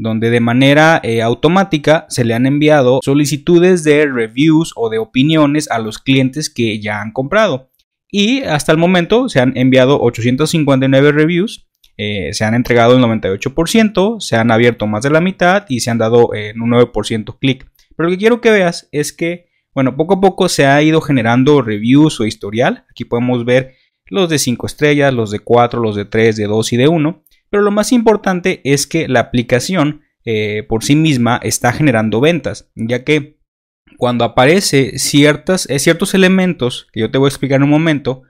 donde 0.00 0.30
de 0.30 0.40
manera 0.40 0.98
eh, 1.02 1.20
automática 1.20 2.06
se 2.08 2.24
le 2.24 2.32
han 2.32 2.46
enviado 2.46 3.00
solicitudes 3.02 3.84
de 3.84 4.06
reviews 4.06 4.72
o 4.74 4.88
de 4.88 4.98
opiniones 4.98 5.70
a 5.70 5.78
los 5.78 5.98
clientes 5.98 6.48
que 6.48 6.80
ya 6.80 7.02
han 7.02 7.12
comprado. 7.12 7.70
Y 8.10 8.42
hasta 8.42 8.72
el 8.72 8.78
momento 8.78 9.28
se 9.28 9.40
han 9.40 9.56
enviado 9.58 10.00
859 10.00 11.12
reviews, 11.12 11.68
eh, 11.98 12.30
se 12.32 12.44
han 12.44 12.54
entregado 12.54 12.96
el 12.96 13.04
98%, 13.04 14.20
se 14.20 14.36
han 14.36 14.50
abierto 14.50 14.86
más 14.86 15.02
de 15.02 15.10
la 15.10 15.20
mitad 15.20 15.66
y 15.68 15.80
se 15.80 15.90
han 15.90 15.98
dado 15.98 16.32
eh, 16.34 16.54
un 16.56 16.70
9% 16.70 17.38
clic. 17.38 17.70
Pero 17.94 18.08
lo 18.08 18.14
que 18.14 18.18
quiero 18.18 18.40
que 18.40 18.50
veas 18.50 18.88
es 18.92 19.12
que, 19.12 19.48
bueno, 19.74 19.96
poco 19.96 20.14
a 20.14 20.20
poco 20.20 20.48
se 20.48 20.66
ha 20.66 20.82
ido 20.82 21.02
generando 21.02 21.60
reviews 21.60 22.18
o 22.20 22.24
historial. 22.24 22.86
Aquí 22.90 23.04
podemos 23.04 23.44
ver 23.44 23.74
los 24.06 24.30
de 24.30 24.38
5 24.38 24.66
estrellas, 24.66 25.12
los 25.12 25.30
de 25.30 25.40
4, 25.40 25.78
los 25.78 25.94
de 25.94 26.06
3, 26.06 26.36
de 26.36 26.46
2 26.46 26.72
y 26.72 26.76
de 26.78 26.88
1. 26.88 27.22
Pero 27.50 27.62
lo 27.62 27.70
más 27.70 27.92
importante 27.92 28.60
es 28.64 28.86
que 28.86 29.08
la 29.08 29.20
aplicación 29.20 30.02
eh, 30.24 30.64
por 30.68 30.84
sí 30.84 30.96
misma 30.96 31.40
está 31.42 31.72
generando 31.72 32.20
ventas, 32.20 32.70
ya 32.74 33.04
que 33.04 33.38
cuando 33.96 34.24
aparece 34.24 34.98
ciertas, 34.98 35.68
eh, 35.68 35.78
ciertos 35.78 36.14
elementos 36.14 36.88
que 36.92 37.00
yo 37.00 37.10
te 37.10 37.18
voy 37.18 37.26
a 37.26 37.30
explicar 37.30 37.56
en 37.56 37.64
un 37.64 37.70
momento, 37.70 38.22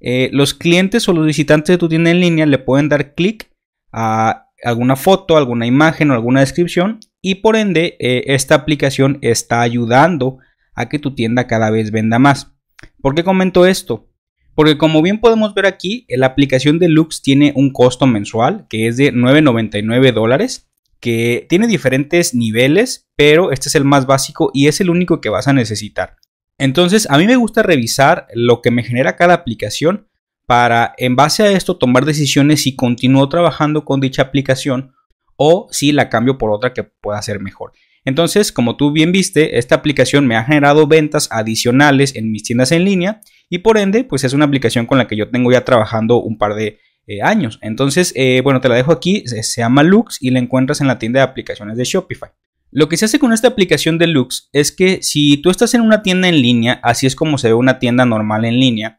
eh, 0.00 0.30
los 0.32 0.54
clientes 0.54 1.08
o 1.08 1.12
los 1.12 1.26
visitantes 1.26 1.74
de 1.74 1.78
tu 1.78 1.88
tienda 1.88 2.10
en 2.10 2.20
línea 2.20 2.46
le 2.46 2.58
pueden 2.58 2.88
dar 2.88 3.14
clic 3.14 3.52
a 3.92 4.48
alguna 4.64 4.96
foto, 4.96 5.36
alguna 5.36 5.66
imagen 5.66 6.10
o 6.10 6.14
alguna 6.14 6.40
descripción 6.40 7.00
y 7.20 7.36
por 7.36 7.56
ende 7.56 7.96
esta 7.98 8.54
aplicación 8.54 9.18
está 9.22 9.60
ayudando 9.60 10.38
a 10.74 10.88
que 10.88 10.98
tu 10.98 11.14
tienda 11.14 11.46
cada 11.46 11.70
vez 11.70 11.90
venda 11.90 12.18
más. 12.18 12.52
¿Por 13.00 13.14
qué 13.14 13.22
comento 13.22 13.66
esto? 13.66 14.11
Porque 14.54 14.76
como 14.76 15.02
bien 15.02 15.20
podemos 15.20 15.54
ver 15.54 15.66
aquí, 15.66 16.06
la 16.08 16.26
aplicación 16.26 16.78
de 16.78 16.88
Lux 16.88 17.22
tiene 17.22 17.52
un 17.56 17.72
costo 17.72 18.06
mensual 18.06 18.66
que 18.68 18.86
es 18.86 18.96
de 18.96 19.12
9.99 19.12 20.12
dólares, 20.12 20.68
que 21.00 21.46
tiene 21.48 21.66
diferentes 21.66 22.34
niveles, 22.34 23.08
pero 23.16 23.50
este 23.50 23.68
es 23.68 23.74
el 23.74 23.84
más 23.84 24.06
básico 24.06 24.50
y 24.54 24.68
es 24.68 24.80
el 24.80 24.90
único 24.90 25.20
que 25.20 25.30
vas 25.30 25.48
a 25.48 25.52
necesitar. 25.52 26.16
Entonces, 26.58 27.08
a 27.10 27.18
mí 27.18 27.26
me 27.26 27.36
gusta 27.36 27.62
revisar 27.62 28.28
lo 28.34 28.62
que 28.62 28.70
me 28.70 28.84
genera 28.84 29.16
cada 29.16 29.34
aplicación 29.34 30.06
para, 30.46 30.94
en 30.98 31.16
base 31.16 31.42
a 31.42 31.50
esto, 31.50 31.76
tomar 31.76 32.04
decisiones 32.04 32.62
si 32.62 32.76
continúo 32.76 33.28
trabajando 33.28 33.84
con 33.84 34.00
dicha 34.00 34.22
aplicación 34.22 34.92
o 35.36 35.66
si 35.70 35.92
la 35.92 36.08
cambio 36.08 36.38
por 36.38 36.52
otra 36.52 36.72
que 36.72 36.84
pueda 36.84 37.20
ser 37.22 37.40
mejor. 37.40 37.72
Entonces, 38.04 38.52
como 38.52 38.76
tú 38.76 38.92
bien 38.92 39.12
viste, 39.12 39.58
esta 39.58 39.76
aplicación 39.76 40.26
me 40.26 40.36
ha 40.36 40.44
generado 40.44 40.86
ventas 40.86 41.28
adicionales 41.30 42.14
en 42.16 42.30
mis 42.30 42.42
tiendas 42.42 42.72
en 42.72 42.84
línea 42.84 43.20
y 43.52 43.58
por 43.58 43.76
ende, 43.76 44.02
pues 44.02 44.24
es 44.24 44.32
una 44.32 44.46
aplicación 44.46 44.86
con 44.86 44.96
la 44.96 45.06
que 45.06 45.14
yo 45.14 45.28
tengo 45.28 45.52
ya 45.52 45.62
trabajando 45.62 46.16
un 46.22 46.38
par 46.38 46.54
de 46.54 46.78
eh, 47.06 47.20
años. 47.20 47.58
Entonces, 47.60 48.14
eh, 48.16 48.40
bueno, 48.42 48.62
te 48.62 48.70
la 48.70 48.76
dejo 48.76 48.92
aquí, 48.92 49.24
se, 49.26 49.42
llama 49.60 49.82
Lux 49.82 50.16
y 50.22 50.30
la 50.30 50.38
encuentras 50.38 50.80
en 50.80 50.86
la 50.86 50.98
tienda 50.98 51.20
de 51.20 51.24
aplicaciones 51.24 51.76
de 51.76 51.84
Shopify. 51.84 52.30
Lo 52.70 52.88
que 52.88 52.96
se 52.96 53.04
hace 53.04 53.18
con 53.18 53.34
esta 53.34 53.48
aplicación 53.48 53.98
de 53.98 54.06
Lux 54.06 54.48
es 54.54 54.72
que 54.72 55.02
si 55.02 55.36
tú 55.36 55.50
estás 55.50 55.74
en 55.74 55.82
una 55.82 56.00
tienda 56.00 56.28
en 56.28 56.40
línea, 56.40 56.80
así 56.82 57.06
es 57.06 57.14
como 57.14 57.36
se 57.36 57.48
ve 57.48 57.54
una 57.54 57.78
tienda 57.78 58.06
normal 58.06 58.46
en 58.46 58.58
línea, 58.58 58.96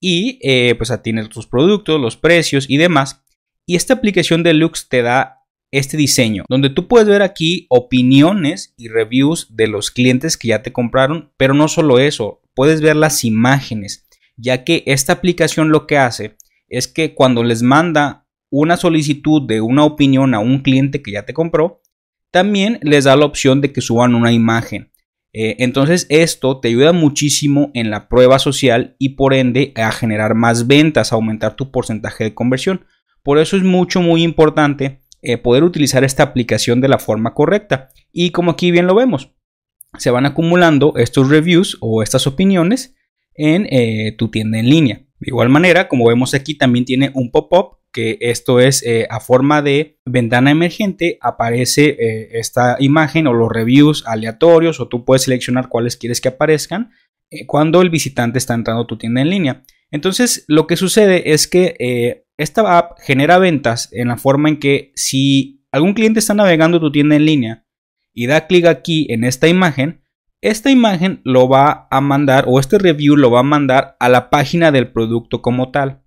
y 0.00 0.40
eh, 0.42 0.74
pues 0.74 0.92
tienes 1.04 1.28
tus 1.28 1.46
productos, 1.46 2.00
los 2.00 2.16
precios 2.16 2.68
y 2.68 2.78
demás, 2.78 3.22
y 3.66 3.76
esta 3.76 3.94
aplicación 3.94 4.42
de 4.42 4.54
Lux 4.54 4.88
te 4.88 5.02
da 5.02 5.41
este 5.72 5.96
diseño, 5.96 6.44
donde 6.48 6.70
tú 6.70 6.86
puedes 6.86 7.08
ver 7.08 7.22
aquí 7.22 7.66
opiniones 7.70 8.74
y 8.76 8.88
reviews 8.88 9.48
de 9.56 9.66
los 9.66 9.90
clientes 9.90 10.36
que 10.36 10.48
ya 10.48 10.62
te 10.62 10.72
compraron, 10.72 11.32
pero 11.36 11.54
no 11.54 11.66
solo 11.66 11.98
eso, 11.98 12.42
puedes 12.54 12.82
ver 12.82 12.94
las 12.94 13.24
imágenes, 13.24 14.06
ya 14.36 14.64
que 14.64 14.84
esta 14.86 15.14
aplicación 15.14 15.70
lo 15.70 15.86
que 15.86 15.96
hace 15.96 16.36
es 16.68 16.88
que 16.88 17.14
cuando 17.14 17.42
les 17.42 17.62
manda 17.62 18.26
una 18.50 18.76
solicitud 18.76 19.42
de 19.46 19.62
una 19.62 19.84
opinión 19.84 20.34
a 20.34 20.40
un 20.40 20.58
cliente 20.58 21.02
que 21.02 21.12
ya 21.12 21.24
te 21.24 21.34
compró, 21.34 21.80
también 22.30 22.78
les 22.82 23.04
da 23.04 23.16
la 23.16 23.24
opción 23.24 23.60
de 23.62 23.72
que 23.72 23.80
suban 23.80 24.14
una 24.14 24.32
imagen. 24.32 24.92
Eh, 25.34 25.56
entonces 25.60 26.06
esto 26.10 26.60
te 26.60 26.68
ayuda 26.68 26.92
muchísimo 26.92 27.70
en 27.72 27.90
la 27.90 28.08
prueba 28.08 28.38
social 28.38 28.94
y 28.98 29.10
por 29.10 29.32
ende 29.32 29.72
a 29.76 29.90
generar 29.90 30.34
más 30.34 30.66
ventas, 30.66 31.12
a 31.12 31.14
aumentar 31.14 31.56
tu 31.56 31.70
porcentaje 31.70 32.24
de 32.24 32.34
conversión. 32.34 32.84
Por 33.22 33.38
eso 33.38 33.56
es 33.56 33.62
mucho, 33.62 34.02
muy 34.02 34.22
importante 34.22 35.01
eh, 35.24 35.38
poder 35.38 35.62
utilizar 35.62 36.02
esta 36.02 36.24
aplicación 36.24 36.80
de 36.80 36.88
la 36.88 36.98
forma 36.98 37.32
correcta. 37.32 37.90
Y 38.10 38.30
como 38.30 38.50
aquí 38.50 38.72
bien 38.72 38.88
lo 38.88 38.96
vemos, 38.96 39.30
se 39.96 40.10
van 40.10 40.26
acumulando 40.26 40.94
estos 40.96 41.28
reviews 41.28 41.78
o 41.80 42.02
estas 42.02 42.26
opiniones 42.26 42.96
en 43.34 43.68
eh, 43.70 44.16
tu 44.18 44.32
tienda 44.32 44.58
en 44.58 44.68
línea. 44.68 44.96
De 45.20 45.28
igual 45.28 45.48
manera, 45.48 45.86
como 45.86 46.08
vemos 46.08 46.34
aquí, 46.34 46.56
también 46.56 46.84
tiene 46.84 47.12
un 47.14 47.30
pop-up 47.30 47.78
que 47.92 48.18
esto 48.20 48.58
es 48.58 48.82
eh, 48.82 49.06
a 49.10 49.20
forma 49.20 49.62
de 49.62 50.00
ventana 50.04 50.50
emergente, 50.50 51.18
aparece 51.20 51.96
esta 52.32 52.76
imagen 52.80 53.28
o 53.28 53.32
los 53.32 53.52
reviews 53.52 54.02
aleatorios 54.06 54.80
o 54.80 54.88
tú 54.88 55.04
puedes 55.04 55.22
seleccionar 55.22 55.68
cuáles 55.68 55.96
quieres 55.96 56.20
que 56.20 56.28
aparezcan 56.28 56.90
cuando 57.46 57.80
el 57.80 57.90
visitante 57.90 58.38
está 58.38 58.54
entrando 58.54 58.82
a 58.82 58.86
tu 58.86 58.98
tienda 58.98 59.20
en 59.20 59.30
línea. 59.30 59.62
Entonces, 59.92 60.44
lo 60.48 60.66
que 60.66 60.76
sucede 60.76 61.32
es 61.32 61.46
que 61.46 62.24
esta 62.36 62.78
app 62.78 62.98
genera 62.98 63.38
ventas 63.38 63.88
en 63.92 64.08
la 64.08 64.16
forma 64.16 64.48
en 64.48 64.58
que 64.58 64.92
si 64.96 65.64
algún 65.70 65.94
cliente 65.94 66.18
está 66.18 66.34
navegando 66.34 66.80
tu 66.80 66.90
tienda 66.90 67.16
en 67.16 67.24
línea 67.24 67.64
y 68.12 68.26
da 68.26 68.46
clic 68.46 68.66
aquí 68.66 69.06
en 69.10 69.24
esta 69.24 69.48
imagen, 69.48 70.02
esta 70.40 70.70
imagen 70.70 71.20
lo 71.24 71.48
va 71.48 71.86
a 71.90 72.00
mandar 72.00 72.46
o 72.48 72.58
este 72.58 72.78
review 72.78 73.16
lo 73.16 73.30
va 73.30 73.40
a 73.40 73.44
mandar 73.44 73.96
a 74.00 74.08
la 74.08 74.28
página 74.28 74.72
del 74.72 74.90
producto 74.90 75.40
como 75.40 75.70
tal. 75.70 76.02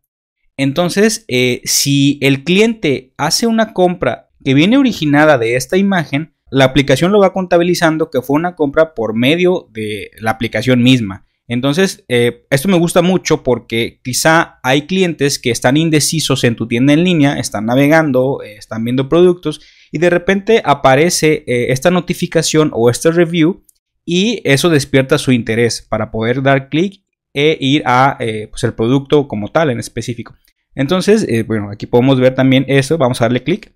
Entonces, 0.57 1.25
eh, 1.27 1.61
si 1.63 2.19
el 2.21 2.43
cliente 2.43 3.13
hace 3.17 3.47
una 3.47 3.73
compra 3.73 4.29
que 4.43 4.53
viene 4.53 4.77
originada 4.77 5.37
de 5.37 5.55
esta 5.55 5.77
imagen, 5.77 6.35
la 6.51 6.65
aplicación 6.65 7.11
lo 7.11 7.19
va 7.19 7.33
contabilizando 7.33 8.09
que 8.09 8.21
fue 8.21 8.35
una 8.35 8.55
compra 8.55 8.93
por 8.93 9.15
medio 9.15 9.69
de 9.71 10.11
la 10.19 10.31
aplicación 10.31 10.83
misma. 10.83 11.25
Entonces, 11.47 12.03
eh, 12.07 12.45
esto 12.49 12.67
me 12.67 12.77
gusta 12.77 13.01
mucho 13.03 13.43
porque 13.43 13.99
quizá 14.03 14.59
hay 14.63 14.83
clientes 14.83 15.37
que 15.37 15.51
están 15.51 15.77
indecisos 15.77 16.43
en 16.43 16.55
tu 16.55 16.67
tienda 16.67 16.93
en 16.93 17.03
línea, 17.03 17.39
están 17.39 17.67
navegando, 17.67 18.41
eh, 18.43 18.55
están 18.57 18.83
viendo 18.83 19.09
productos 19.09 19.61
y 19.91 19.99
de 19.99 20.09
repente 20.09 20.61
aparece 20.65 21.43
eh, 21.45 21.71
esta 21.71 21.91
notificación 21.91 22.71
o 22.73 22.89
este 22.89 23.11
review 23.11 23.63
y 24.03 24.41
eso 24.43 24.69
despierta 24.69 25.19
su 25.19 25.31
interés 25.31 25.85
para 25.87 26.09
poder 26.09 26.41
dar 26.41 26.69
clic 26.69 27.03
e 27.33 27.57
ir 27.59 27.83
a 27.85 28.17
pues 28.49 28.63
el 28.63 28.73
producto 28.73 29.27
como 29.27 29.49
tal 29.49 29.69
en 29.69 29.79
específico. 29.79 30.35
Entonces, 30.73 31.27
bueno, 31.45 31.69
aquí 31.69 31.85
podemos 31.85 32.17
ver 32.17 32.33
también 32.33 32.63
eso. 32.69 32.97
Vamos 32.97 33.19
a 33.19 33.25
darle 33.25 33.43
clic. 33.43 33.73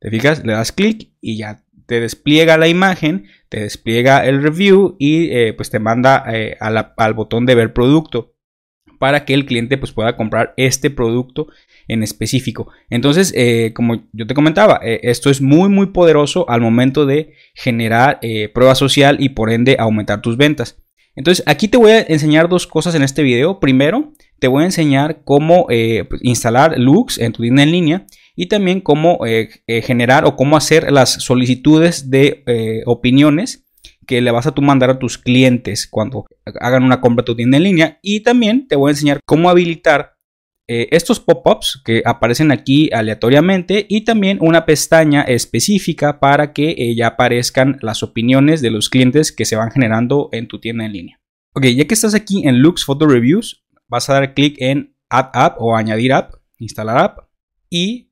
Te 0.00 0.10
fijas, 0.10 0.42
le 0.42 0.54
das 0.54 0.72
clic 0.72 1.10
y 1.20 1.36
ya 1.36 1.65
te 1.86 2.00
despliega 2.00 2.56
la 2.56 2.68
imagen, 2.68 3.26
te 3.48 3.60
despliega 3.60 4.26
el 4.26 4.42
review 4.42 4.96
y 4.98 5.30
eh, 5.30 5.52
pues 5.52 5.70
te 5.70 5.78
manda 5.78 6.24
al 6.60 7.14
botón 7.14 7.46
de 7.46 7.54
ver 7.54 7.72
producto 7.72 8.34
para 8.98 9.24
que 9.24 9.34
el 9.34 9.44
cliente 9.44 9.76
pues 9.78 9.92
pueda 9.92 10.16
comprar 10.16 10.54
este 10.56 10.90
producto 10.90 11.48
en 11.86 12.02
específico. 12.02 12.70
Entonces, 12.90 13.34
como 13.74 14.08
yo 14.12 14.26
te 14.26 14.34
comentaba, 14.34 14.80
esto 14.82 15.30
es 15.30 15.40
muy 15.42 15.68
muy 15.68 15.88
poderoso 15.88 16.48
al 16.48 16.62
momento 16.62 17.04
de 17.04 17.34
generar 17.54 18.20
prueba 18.54 18.74
social 18.74 19.18
y 19.20 19.28
por 19.28 19.52
ende 19.52 19.76
aumentar 19.78 20.22
tus 20.22 20.36
ventas. 20.36 20.82
Entonces, 21.16 21.42
aquí 21.46 21.66
te 21.68 21.78
voy 21.78 21.92
a 21.92 22.00
enseñar 22.02 22.48
dos 22.48 22.66
cosas 22.66 22.94
en 22.94 23.02
este 23.02 23.22
video. 23.22 23.58
Primero, 23.58 24.12
te 24.38 24.48
voy 24.48 24.62
a 24.62 24.66
enseñar 24.66 25.22
cómo 25.24 25.66
eh, 25.70 26.04
pues, 26.08 26.22
instalar 26.22 26.78
Lux 26.78 27.18
en 27.18 27.32
tu 27.32 27.42
tienda 27.42 27.62
en 27.62 27.72
línea 27.72 28.06
y 28.36 28.46
también 28.46 28.80
cómo 28.80 29.26
eh, 29.26 29.48
eh, 29.66 29.82
generar 29.82 30.24
o 30.26 30.36
cómo 30.36 30.56
hacer 30.56 30.92
las 30.92 31.14
solicitudes 31.24 32.10
de 32.10 32.42
opiniones 32.86 33.64
que 34.06 34.20
le 34.20 34.30
vas 34.30 34.46
a 34.46 34.52
tú 34.52 34.62
mandar 34.62 34.90
a 34.90 34.98
tus 35.00 35.18
clientes 35.18 35.88
cuando 35.90 36.26
hagan 36.60 36.84
una 36.84 37.00
compra 37.00 37.22
a 37.22 37.24
tu 37.24 37.34
tienda 37.34 37.56
en 37.56 37.64
línea. 37.64 37.98
Y 38.02 38.20
también 38.20 38.68
te 38.68 38.76
voy 38.76 38.90
a 38.90 38.92
enseñar 38.92 39.18
cómo 39.24 39.50
habilitar 39.50 40.12
estos 40.68 41.20
pop-ups 41.20 41.80
que 41.84 42.02
aparecen 42.04 42.50
aquí 42.50 42.90
aleatoriamente 42.92 43.86
y 43.88 44.02
también 44.02 44.38
una 44.40 44.66
pestaña 44.66 45.22
específica 45.22 46.20
para 46.20 46.52
que 46.52 46.94
ya 46.94 47.08
aparezcan 47.08 47.78
las 47.82 48.02
opiniones 48.02 48.60
de 48.60 48.70
los 48.70 48.90
clientes 48.90 49.32
que 49.32 49.44
se 49.44 49.56
van 49.56 49.70
generando 49.70 50.28
en 50.32 50.46
tu 50.46 50.60
tienda 50.60 50.84
en 50.84 50.92
línea. 50.92 51.20
Ok, 51.54 51.66
ya 51.66 51.86
que 51.86 51.94
estás 51.94 52.14
aquí 52.14 52.46
en 52.46 52.60
Lux 52.60 52.84
Photo 52.84 53.06
Reviews, 53.06 53.64
vas 53.88 54.10
a 54.10 54.14
dar 54.14 54.34
clic 54.34 54.56
en 54.58 54.94
Add 55.08 55.30
App 55.32 55.56
o 55.58 55.76
Añadir 55.76 56.12
App, 56.12 56.34
Instalar 56.58 56.98
App 56.98 57.18
y 57.70 58.10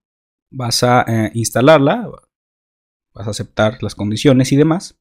vas 0.55 0.83
a 0.83 1.05
eh, 1.07 1.31
instalarla, 1.35 2.09
vas 3.13 3.27
a 3.27 3.31
aceptar 3.31 3.83
las 3.83 3.95
condiciones 3.95 4.53
y 4.53 4.57
demás. 4.57 4.99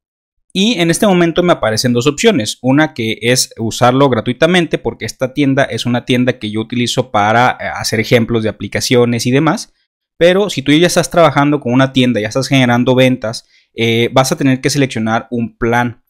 Y 0.55 0.73
en 0.79 0.91
este 0.91 1.07
momento 1.07 1.41
me 1.41 1.53
aparecen 1.53 1.93
dos 1.93 2.05
opciones. 2.05 2.59
Una 2.61 2.93
que 2.93 3.17
es 3.21 3.53
usarlo 3.57 4.09
gratuitamente 4.09 4.77
porque 4.77 5.05
esta 5.05 5.33
tienda 5.33 5.63
es 5.63 5.85
una 5.85 6.05
tienda 6.05 6.37
que 6.37 6.51
yo 6.51 6.61
utilizo 6.61 7.11
para 7.11 7.57
eh, 7.59 7.65
hacer 7.73 7.99
ejemplos 7.99 8.43
de 8.43 8.49
aplicaciones 8.49 9.25
y 9.25 9.31
demás. 9.31 9.73
Pero 10.17 10.49
si 10.49 10.61
tú 10.61 10.71
ya 10.71 10.85
estás 10.85 11.09
trabajando 11.09 11.59
con 11.59 11.73
una 11.73 11.91
tienda, 11.91 12.21
ya 12.21 12.27
estás 12.27 12.47
generando 12.47 12.93
ventas, 12.93 13.47
eh, 13.73 14.09
vas 14.13 14.31
a 14.31 14.37
tener 14.37 14.61
que 14.61 14.69
seleccionar 14.69 15.27
un 15.31 15.57
plan. 15.57 16.01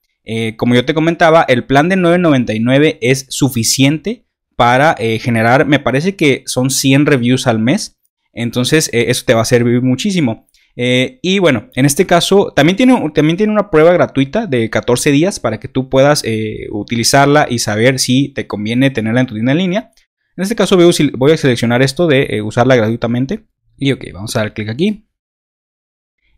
como 0.57 0.73
yo 0.73 0.85
te 0.85 0.93
comentaba, 0.93 1.43
el 1.49 1.65
plan 1.65 1.89
de 1.89 1.97
9.99 1.97 2.97
es 3.01 3.25
suficiente 3.29 4.25
para 4.55 4.95
generar, 5.19 5.65
me 5.65 5.79
parece 5.79 6.15
que 6.15 6.43
son 6.45 6.69
100 6.69 7.05
reviews 7.07 7.45
al 7.45 7.59
mes. 7.59 7.97
Entonces 8.33 8.89
eh, 8.93 9.05
eso 9.09 9.23
te 9.25 9.33
va 9.33 9.41
a 9.41 9.45
servir 9.45 9.81
muchísimo. 9.81 10.47
Eh, 10.75 11.19
y 11.21 11.39
bueno, 11.39 11.69
en 11.75 11.85
este 11.85 12.05
caso 12.05 12.51
también 12.55 12.75
tiene, 12.75 13.11
también 13.13 13.37
tiene 13.37 13.53
una 13.53 13.69
prueba 13.69 13.93
gratuita 13.93 14.47
de 14.47 14.69
14 14.69 15.11
días 15.11 15.39
para 15.39 15.59
que 15.59 15.67
tú 15.67 15.87
puedas 15.87 16.23
utilizarla 16.71 17.45
y 17.49 17.59
saber 17.59 17.99
si 17.99 18.29
te 18.29 18.47
conviene 18.47 18.89
tenerla 18.89 19.21
en 19.21 19.27
tu 19.27 19.35
tienda 19.35 19.51
en 19.51 19.57
línea. 19.59 19.91
En 20.35 20.41
este 20.41 20.55
caso 20.55 20.75
voy 20.75 21.31
a 21.31 21.37
seleccionar 21.37 21.83
esto 21.83 22.07
de 22.07 22.41
usarla 22.41 22.75
gratuitamente. 22.75 23.45
Y 23.77 23.91
ok, 23.91 24.05
vamos 24.13 24.35
a 24.35 24.39
dar 24.39 24.53
clic 24.53 24.69
aquí. 24.69 25.07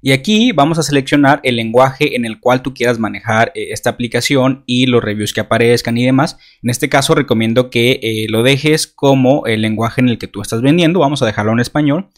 Y 0.01 0.11
aquí 0.11 0.51
vamos 0.51 0.77
a 0.77 0.83
seleccionar 0.83 1.39
el 1.43 1.55
lenguaje 1.55 2.15
en 2.15 2.25
el 2.25 2.39
cual 2.39 2.61
tú 2.61 2.73
quieras 2.75 2.99
manejar 2.99 3.51
eh, 3.55 3.69
esta 3.71 3.89
aplicación 3.89 4.63
y 4.67 4.85
los 4.85 5.03
reviews 5.03 5.33
que 5.33 5.41
aparezcan 5.41 5.97
y 5.97 6.05
demás. 6.05 6.37
En 6.61 6.69
este 6.69 6.89
caso 6.89 7.15
recomiendo 7.15 7.71
que 7.71 7.99
eh, 8.03 8.27
lo 8.29 8.43
dejes 8.43 8.85
como 8.85 9.47
el 9.47 9.61
lenguaje 9.61 10.01
en 10.01 10.09
el 10.09 10.19
que 10.19 10.27
tú 10.27 10.41
estás 10.41 10.61
vendiendo. 10.61 10.99
Vamos 10.99 11.23
a 11.23 11.25
dejarlo 11.25 11.53
en 11.53 11.59
español. 11.59 12.09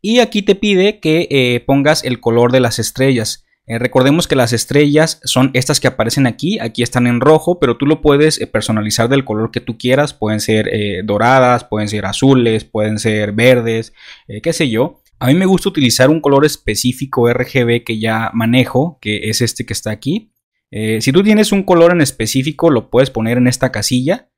Y 0.00 0.20
aquí 0.20 0.40
te 0.40 0.54
pide 0.54 1.00
que 1.00 1.28
eh, 1.30 1.60
pongas 1.66 2.04
el 2.04 2.18
color 2.18 2.50
de 2.50 2.60
las 2.60 2.78
estrellas. 2.78 3.44
recordemos 3.66 4.26
que 4.26 4.36
las 4.36 4.52
estrellas 4.52 5.20
son 5.24 5.50
estas 5.54 5.80
que 5.80 5.88
aparecen 5.88 6.26
aquí, 6.26 6.58
aquí 6.58 6.82
están 6.82 7.06
en 7.06 7.20
rojo, 7.20 7.58
pero 7.58 7.76
tú 7.76 7.86
lo 7.86 8.00
puedes 8.02 8.38
personalizar 8.52 9.08
del 9.08 9.24
color 9.24 9.50
que 9.50 9.60
tú 9.60 9.78
quieras, 9.78 10.12
pueden 10.12 10.40
ser 10.40 10.70
doradas, 11.04 11.64
pueden 11.64 11.88
ser 11.88 12.04
azules, 12.04 12.64
pueden 12.64 12.98
ser 12.98 13.32
verdes, 13.32 13.94
qué 14.42 14.52
sé 14.52 14.68
yo. 14.68 15.00
A 15.24 15.28
mí 15.28 15.34
me 15.36 15.46
gusta 15.46 15.70
utilizar 15.70 16.10
un 16.10 16.20
color 16.20 16.44
específico 16.44 17.32
RGB 17.32 17.82
que 17.82 17.98
ya 17.98 18.30
manejo, 18.34 18.98
que 19.00 19.30
es 19.30 19.40
este 19.40 19.64
que 19.64 19.72
está 19.72 19.90
aquí. 19.90 20.34
Eh, 20.70 21.00
si 21.00 21.12
tú 21.12 21.22
tienes 21.22 21.50
un 21.50 21.62
color 21.62 21.92
en 21.92 22.02
específico, 22.02 22.68
lo 22.68 22.90
puedes 22.90 23.08
poner 23.08 23.38
en 23.38 23.46
esta 23.46 23.72
casilla. 23.72 24.28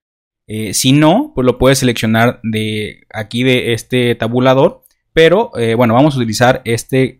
Eh, 0.46 0.74
si 0.74 0.92
no, 0.92 1.32
pues 1.34 1.44
lo 1.44 1.58
puedes 1.58 1.80
seleccionar 1.80 2.38
de 2.44 3.00
aquí 3.12 3.42
de 3.42 3.72
este 3.72 4.14
tabulador. 4.14 4.84
Pero 5.12 5.50
eh, 5.58 5.74
bueno, 5.74 5.92
vamos 5.92 6.14
a 6.14 6.18
utilizar 6.18 6.62
este 6.64 7.18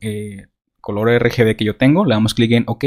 color 0.80 1.20
RGB 1.20 1.56
que 1.56 1.64
yo 1.64 1.74
tengo. 1.74 2.04
Le 2.04 2.14
damos 2.14 2.34
clic 2.34 2.52
en 2.52 2.62
OK. 2.69 2.84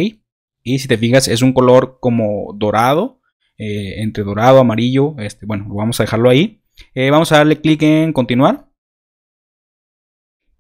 Y 0.63 0.79
si 0.79 0.87
te 0.87 0.97
fijas, 0.97 1.27
es 1.27 1.41
un 1.41 1.51
color 1.51 1.97
como 1.99 2.55
dorado. 2.55 3.19
entre 3.57 4.23
dorado, 4.23 4.59
amarillo. 4.59 5.15
Este, 5.19 5.45
bueno, 5.45 5.65
vamos 5.67 5.99
a 5.99 6.03
dejarlo 6.03 6.29
ahí. 6.29 6.61
vamos 6.95 7.33
a 7.33 7.39
darle 7.39 7.59
clic 7.59 7.81
en 7.81 8.13
continuar. 8.13 8.68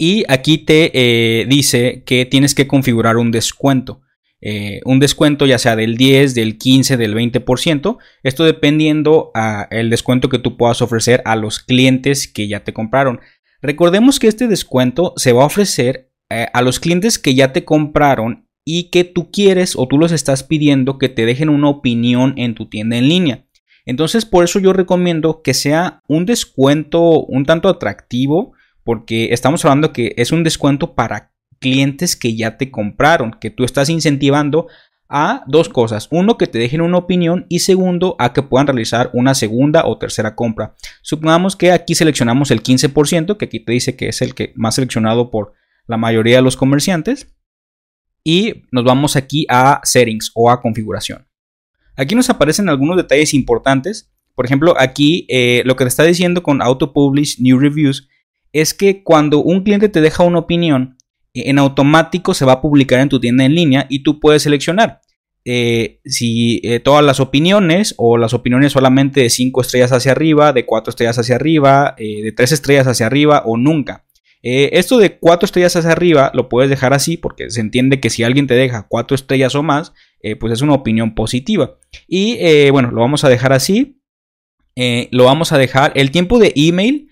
Y 0.01 0.23
aquí 0.29 0.59
te 0.59 0.91
eh, 0.93 1.45
dice 1.45 2.03
que 2.05 2.25
tienes 2.25 2.55
que 2.55 2.67
configurar 2.67 3.17
un 3.17 3.31
descuento. 3.31 4.01
Eh, 4.41 4.79
un 4.85 5.01
descuento 5.01 5.45
ya 5.45 5.57
sea 5.57 5.75
del 5.75 5.97
10, 5.97 6.33
del 6.33 6.57
15, 6.57 6.95
del 6.95 7.13
20%. 7.13 7.97
Esto 8.23 8.45
dependiendo 8.45 9.29
a 9.35 9.67
el 9.71 9.89
descuento 9.89 10.29
que 10.29 10.39
tú 10.39 10.55
puedas 10.55 10.81
ofrecer 10.81 11.21
a 11.25 11.35
los 11.35 11.59
clientes 11.59 12.29
que 12.29 12.47
ya 12.47 12.63
te 12.63 12.71
compraron. 12.71 13.19
Recordemos 13.61 14.19
que 14.19 14.27
este 14.27 14.47
descuento 14.47 15.13
se 15.17 15.33
va 15.33 15.43
a 15.43 15.47
ofrecer 15.47 16.13
eh, 16.29 16.47
a 16.53 16.61
los 16.61 16.79
clientes 16.79 17.19
que 17.19 17.35
ya 17.35 17.51
te 17.51 17.65
compraron 17.65 18.47
y 18.63 18.91
que 18.91 19.03
tú 19.03 19.29
quieres 19.31 19.75
o 19.75 19.85
tú 19.85 19.97
los 19.97 20.13
estás 20.13 20.43
pidiendo 20.43 20.97
que 20.97 21.09
te 21.09 21.25
dejen 21.25 21.49
una 21.49 21.67
opinión 21.67 22.35
en 22.37 22.55
tu 22.55 22.69
tienda 22.69 22.95
en 22.95 23.09
línea. 23.09 23.45
Entonces 23.85 24.23
por 24.23 24.45
eso 24.45 24.59
yo 24.59 24.71
recomiendo 24.71 25.41
que 25.41 25.53
sea 25.53 26.01
un 26.07 26.25
descuento 26.25 27.25
un 27.25 27.43
tanto 27.45 27.67
atractivo 27.67 28.53
porque 28.83 29.33
estamos 29.33 29.63
hablando 29.65 29.93
que 29.93 30.13
es 30.17 30.31
un 30.31 30.43
descuento 30.43 30.95
para 30.95 31.31
clientes 31.59 32.15
que 32.15 32.35
ya 32.35 32.57
te 32.57 32.71
compraron, 32.71 33.31
que 33.39 33.49
tú 33.49 33.63
estás 33.63 33.89
incentivando 33.89 34.67
a 35.09 35.43
dos 35.47 35.69
cosas. 35.69 36.07
Uno, 36.11 36.37
que 36.37 36.47
te 36.47 36.59
dejen 36.59 36.81
una 36.81 36.97
opinión 36.97 37.45
y 37.49 37.59
segundo, 37.59 38.15
a 38.19 38.31
que 38.31 38.43
puedan 38.43 38.67
realizar 38.67 39.09
una 39.13 39.33
segunda 39.33 39.85
o 39.85 39.97
tercera 39.97 40.35
compra. 40.35 40.75
Supongamos 41.01 41.55
que 41.55 41.71
aquí 41.71 41.95
seleccionamos 41.95 42.51
el 42.51 42.61
15%, 42.61 43.37
que 43.37 43.45
aquí 43.45 43.59
te 43.59 43.71
dice 43.71 43.95
que 43.95 44.09
es 44.09 44.21
el 44.21 44.35
que 44.35 44.53
más 44.55 44.75
seleccionado 44.75 45.31
por 45.31 45.53
la 45.87 45.97
mayoría 45.97 46.37
de 46.37 46.43
los 46.43 46.55
comerciantes. 46.55 47.33
Y 48.23 48.65
nos 48.71 48.83
vamos 48.83 49.15
aquí 49.15 49.47
a 49.49 49.81
settings 49.83 50.31
o 50.35 50.51
a 50.51 50.61
configuración. 50.61 51.27
Aquí 51.95 52.15
nos 52.15 52.29
aparecen 52.29 52.69
algunos 52.69 52.95
detalles 52.95 53.33
importantes. 53.33 54.11
Por 54.35 54.45
ejemplo, 54.45 54.75
aquí 54.77 55.25
eh, 55.29 55.63
lo 55.65 55.75
que 55.75 55.85
te 55.85 55.89
está 55.89 56.03
diciendo 56.03 56.43
con 56.43 56.61
Auto 56.61 56.93
Publish 56.93 57.41
New 57.41 57.59
Reviews 57.59 58.07
es 58.53 58.73
que 58.73 59.03
cuando 59.03 59.39
un 59.39 59.63
cliente 59.63 59.89
te 59.89 60.01
deja 60.01 60.23
una 60.23 60.39
opinión, 60.39 60.97
eh, 61.33 61.49
en 61.49 61.59
automático 61.59 62.33
se 62.33 62.45
va 62.45 62.53
a 62.53 62.61
publicar 62.61 62.99
en 62.99 63.09
tu 63.09 63.19
tienda 63.19 63.45
en 63.45 63.55
línea 63.55 63.85
y 63.89 64.03
tú 64.03 64.19
puedes 64.19 64.43
seleccionar 64.43 65.01
eh, 65.45 65.99
si 66.05 66.59
eh, 66.63 66.79
todas 66.79 67.03
las 67.03 67.19
opiniones 67.19 67.93
o 67.97 68.17
las 68.17 68.33
opiniones 68.33 68.73
solamente 68.73 69.21
de 69.21 69.29
5 69.29 69.61
estrellas 69.61 69.91
hacia 69.91 70.11
arriba, 70.11 70.53
de 70.53 70.65
4 70.65 70.89
estrellas 70.89 71.17
hacia 71.17 71.35
arriba, 71.35 71.95
de 71.97 72.33
3 72.35 72.51
estrellas 72.51 72.87
hacia 72.87 73.05
arriba 73.05 73.43
o 73.45 73.57
nunca. 73.57 74.05
esto 74.41 74.97
de 74.97 75.17
4 75.17 75.45
estrellas 75.45 75.75
hacia 75.75 75.91
arriba 75.91 76.31
lo 76.33 76.49
puedes 76.49 76.69
dejar 76.69 76.93
así 76.93 77.17
porque 77.17 77.49
se 77.49 77.61
entiende 77.61 77.99
que 77.99 78.09
si 78.09 78.23
alguien 78.23 78.47
te 78.47 78.53
deja 78.53 78.87
4 78.89 79.15
estrellas 79.15 79.55
o 79.55 79.63
más, 79.63 79.93
pues 80.39 80.53
es 80.53 80.61
una 80.61 80.73
opinión 80.73 81.15
positiva. 81.15 81.77
Y 82.07 82.69
bueno, 82.69 82.91
lo 82.91 83.01
vamos 83.01 83.23
a 83.23 83.29
dejar 83.29 83.53
así. 83.53 84.01
lo 84.75 85.23
vamos 85.23 85.51
a 85.51 85.57
dejar 85.57 85.93
el 85.95 86.11
tiempo 86.11 86.37
de 86.37 86.53
email 86.55 87.08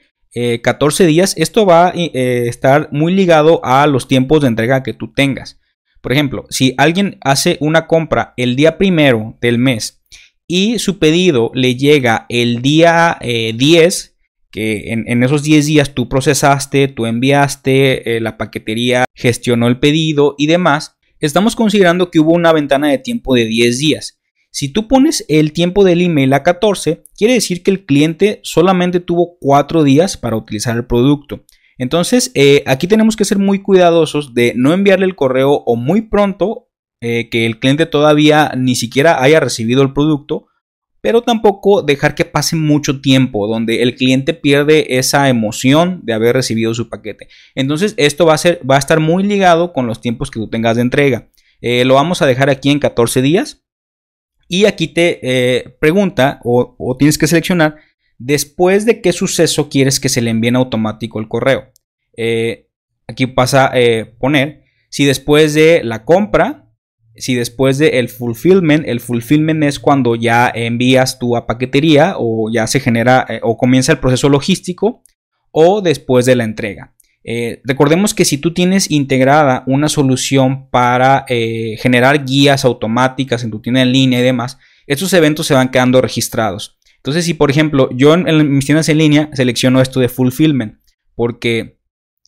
14 0.62 1.03
eh, 1.03 1.08
días, 1.08 1.34
esto 1.38 1.65
va 1.65 1.89
a 1.89 1.94
eh, 1.96 2.48
estar 2.48 2.89
muy 2.91 3.13
ligado 3.13 3.62
a 3.63 3.88
los 3.88 4.08
tiempos 4.08 4.41
de 4.41 4.48
entrega 4.48 4.84
que 4.84 4.94
tú 4.94 5.13
tengas. 5.13 5.60
Por 6.01 6.13
ejemplo, 6.13 6.46
si 6.50 6.74
alguien 6.77 7.17
hace 7.22 7.58
una 7.60 7.88
compra 7.88 8.34
el 8.38 8.56
día 8.56 8.77
primero 8.77 9.38
del 9.41 9.58
mes 9.58 10.01
y 10.48 10.79
su 10.79 11.00
pedido 11.00 11.51
le 11.53 11.75
llega 11.75 12.25
el 12.29 12.62
día 12.62 13.17
10, 13.22 14.06
eh, 14.06 14.12
que 14.51 14.94
en, 14.94 15.24
esos 15.24 15.44
10 15.44 15.65
días 15.65 15.94
tú 15.94 16.08
procesaste, 16.08 16.88
tú 16.88 17.06
enviaste, 17.06 18.20
la 18.22 18.38
paquetería 18.38 19.06
gestionó 19.13 19.67
el 19.67 19.79
pedido 19.79 20.36
y 20.38 20.48
demás, 20.48 20.96
estamos 21.20 21.56
considerando 21.56 22.10
que 22.12 22.20
hubo 22.20 22.32
una 22.32 22.53
ventana 22.53 22.89
de 22.89 22.98
tiempo 23.00 23.36
de 23.36 23.46
10 23.46 23.79
días. 23.79 24.16
Si 24.58 24.70
tú 24.70 24.88
pones 24.88 25.24
el 25.28 25.54
tiempo 25.54 25.84
del 25.84 26.02
email 26.02 26.34
a 26.34 26.42
14, 26.42 27.04
quiere 27.16 27.36
decir 27.36 27.62
que 27.62 27.70
el 27.70 27.86
cliente 27.86 28.40
solamente 28.42 29.00
tuvo 29.00 29.38
4 29.40 29.84
días 29.84 30.18
para 30.18 30.36
utilizar 30.36 30.76
el 30.76 30.88
producto. 30.88 31.44
Entonces, 31.78 32.32
eh, 32.34 32.64
aquí 32.66 32.88
tenemos 32.88 33.16
que 33.16 33.24
ser 33.24 33.38
muy 33.38 33.62
cuidadosos 33.62 34.34
de 34.34 34.54
no 34.56 34.74
enviarle 34.74 35.06
el 35.06 35.16
correo 35.16 35.52
o 35.68 35.76
muy 35.76 36.02
pronto 36.02 36.70
eh, 37.02 37.30
que 37.30 37.46
el 37.46 37.60
cliente 37.60 37.86
todavía 37.86 38.52
ni 38.58 38.74
siquiera 38.74 39.22
haya 39.22 39.40
recibido 39.40 39.84
el 39.84 39.94
producto, 39.94 40.48
pero 41.02 41.22
tampoco 41.22 41.84
dejar 41.84 42.16
que 42.16 42.26
pase 42.26 42.56
mucho 42.56 43.00
tiempo 43.00 43.46
donde 43.46 43.84
el 43.84 43.94
cliente 43.94 44.34
pierde 44.34 44.98
esa 44.98 45.30
emoción 45.30 46.00
de 46.02 46.14
haber 46.14 46.36
recibido 46.36 46.74
su 46.74 46.90
paquete. 46.90 47.28
Entonces, 47.54 47.94
esto 47.98 48.26
va 48.26 48.34
a, 48.34 48.40
ser, 48.40 48.60
va 48.68 48.78
a 48.78 48.80
estar 48.80 49.00
muy 49.00 49.22
ligado 49.22 49.72
con 49.72 49.86
los 49.86 50.02
tiempos 50.02 50.32
que 50.32 50.40
tú 50.40 50.50
tengas 50.50 50.78
de 50.78 50.82
entrega. 50.82 51.30
Eh, 51.62 51.86
lo 51.86 51.94
vamos 51.94 52.24
a 52.24 52.26
dejar 52.26 52.50
aquí 52.50 52.72
en 52.72 52.80
14 52.80 53.22
días. 53.22 53.66
Y 54.48 54.66
aquí 54.66 54.88
te 54.88 55.75
pregunta 55.80 56.39
o, 56.44 56.96
tienes 56.98 57.18
que 57.18 57.27
seleccionar 57.27 57.75
después 58.18 58.86
de 58.86 59.01
qué 59.01 59.13
suceso 59.13 59.70
quieres 59.70 60.00
que 60.00 60.10
se 60.10 60.22
le 60.22 60.32
envíe 60.32 60.50
en 60.50 60.56
automático 60.56 61.20
el 61.20 61.27
correo. 61.27 61.72
Eh, 62.16 62.68
aquí 63.08 63.27
pasa 63.27 63.72
a 63.72 63.80
eh, 63.80 64.06
poner 64.06 64.63
si 64.89 65.06
después 65.06 65.54
de 65.54 65.84
la 65.84 66.04
compra, 66.04 66.72
si 67.16 67.36
después 67.36 67.77
del 67.77 67.94
el 67.94 68.10
fulfillment, 68.10 68.88
el 68.88 69.00
fulfillment 69.00 69.63
es 69.63 69.80
cuando 69.80 70.16
ya 70.16 70.51
envías 70.54 71.20
tu 71.20 71.36
a 71.36 71.46
paquetería 71.46 72.16
o 72.18 72.50
ya 72.51 72.68
se 72.68 72.80
genera 72.80 73.25
eh, 73.30 73.39
o 73.44 73.58
comienza 73.58 73.92
el 73.92 74.00
proceso 74.00 74.30
logístico 74.30 75.04
o 75.51 75.82
después 75.82 76.25
de 76.25 76.36
la 76.36 76.44
entrega. 76.44 76.96
Recordemos 77.63 78.13
que 78.13 78.24
si 78.24 78.38
tú 78.38 78.53
tienes 78.53 78.89
integrada 78.89 79.63
una 79.67 79.89
solución 79.89 80.69
para 80.69 81.25
generar 81.27 82.24
guías 82.25 82.63
automáticas 82.63 83.43
en 83.43 83.51
tu 83.51 83.60
tienda 83.60 83.81
en 83.81 83.91
línea 83.91 84.19
y 84.19 84.24
demás, 84.24 84.57
estos 84.86 85.12
eventos 85.12 85.46
se 85.46 85.53
van 85.53 85.69
quedando 85.69 86.01
registrados. 86.01 86.77
Entonces, 86.96 87.25
si 87.25 87.34
por 87.34 87.51
ejemplo 87.51 87.89
yo 87.93 88.13
en, 88.13 88.53
mis 88.53 88.65
tiendas 88.65 88.89
en 88.89 88.98
línea 88.98 89.29
selecciono 89.34 89.81
esto 89.81 90.00
de 90.00 90.10
fulfillment, 90.10 90.79
porque 91.15 91.79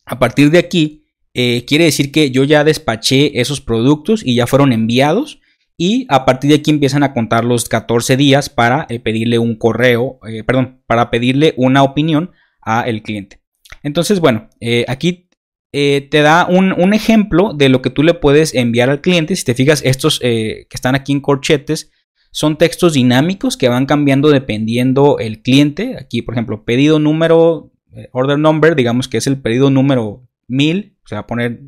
a 0.06 0.18
partir 0.18 0.50
de 0.50 0.58
aquí 0.58 1.04
eh, 1.34 1.64
quiere 1.66 1.84
decir 1.84 2.10
que 2.12 2.30
yo 2.30 2.44
ya 2.44 2.64
despaché 2.64 3.40
esos 3.40 3.60
productos 3.60 4.22
y 4.24 4.34
ya 4.34 4.46
fueron 4.46 4.72
enviados. 4.72 5.40
Y 5.76 6.06
a 6.10 6.26
partir 6.26 6.50
de 6.50 6.56
aquí 6.56 6.70
empiezan 6.70 7.02
a 7.02 7.14
contar 7.14 7.44
los 7.44 7.66
14 7.68 8.18
días 8.18 8.50
para 8.50 8.86
eh, 8.90 9.00
pedirle 9.00 9.38
un 9.38 9.56
correo, 9.56 10.18
eh, 10.28 10.44
perdón, 10.44 10.82
para 10.86 11.10
pedirle 11.10 11.54
una 11.56 11.82
opinión 11.82 12.32
al 12.60 13.00
cliente. 13.00 13.39
Entonces, 13.82 14.20
bueno, 14.20 14.48
aquí 14.88 15.28
te 15.72 16.08
da 16.10 16.46
un, 16.46 16.92
ejemplo 16.92 17.52
de 17.54 17.68
lo 17.68 17.80
que 17.80 17.90
tú 17.90 18.02
le 18.02 18.14
puedes 18.14 18.54
enviar 18.54 18.90
al 18.90 19.00
cliente. 19.00 19.36
Si 19.36 19.44
te 19.44 19.54
fijas, 19.54 19.82
estos 19.84 20.18
que 20.20 20.66
están 20.72 20.94
aquí 20.94 21.12
en 21.12 21.20
corchetes 21.20 21.90
son 22.30 22.58
textos 22.58 22.92
dinámicos 22.94 23.56
que 23.56 23.68
van 23.68 23.86
cambiando 23.86 24.30
dependiendo 24.30 25.18
el 25.18 25.42
cliente. 25.42 25.96
Aquí, 25.98 26.22
por 26.22 26.34
ejemplo, 26.34 26.64
pedido 26.64 26.98
número, 26.98 27.72
eh, 27.92 28.08
order 28.12 28.38
number, 28.38 28.76
digamos 28.76 29.08
que 29.08 29.18
es 29.18 29.26
el 29.26 29.40
pedido 29.40 29.70
número 29.70 30.28
1000, 30.48 30.96
se 31.04 31.14
va 31.16 31.22
a 31.22 31.26
poner 31.26 31.60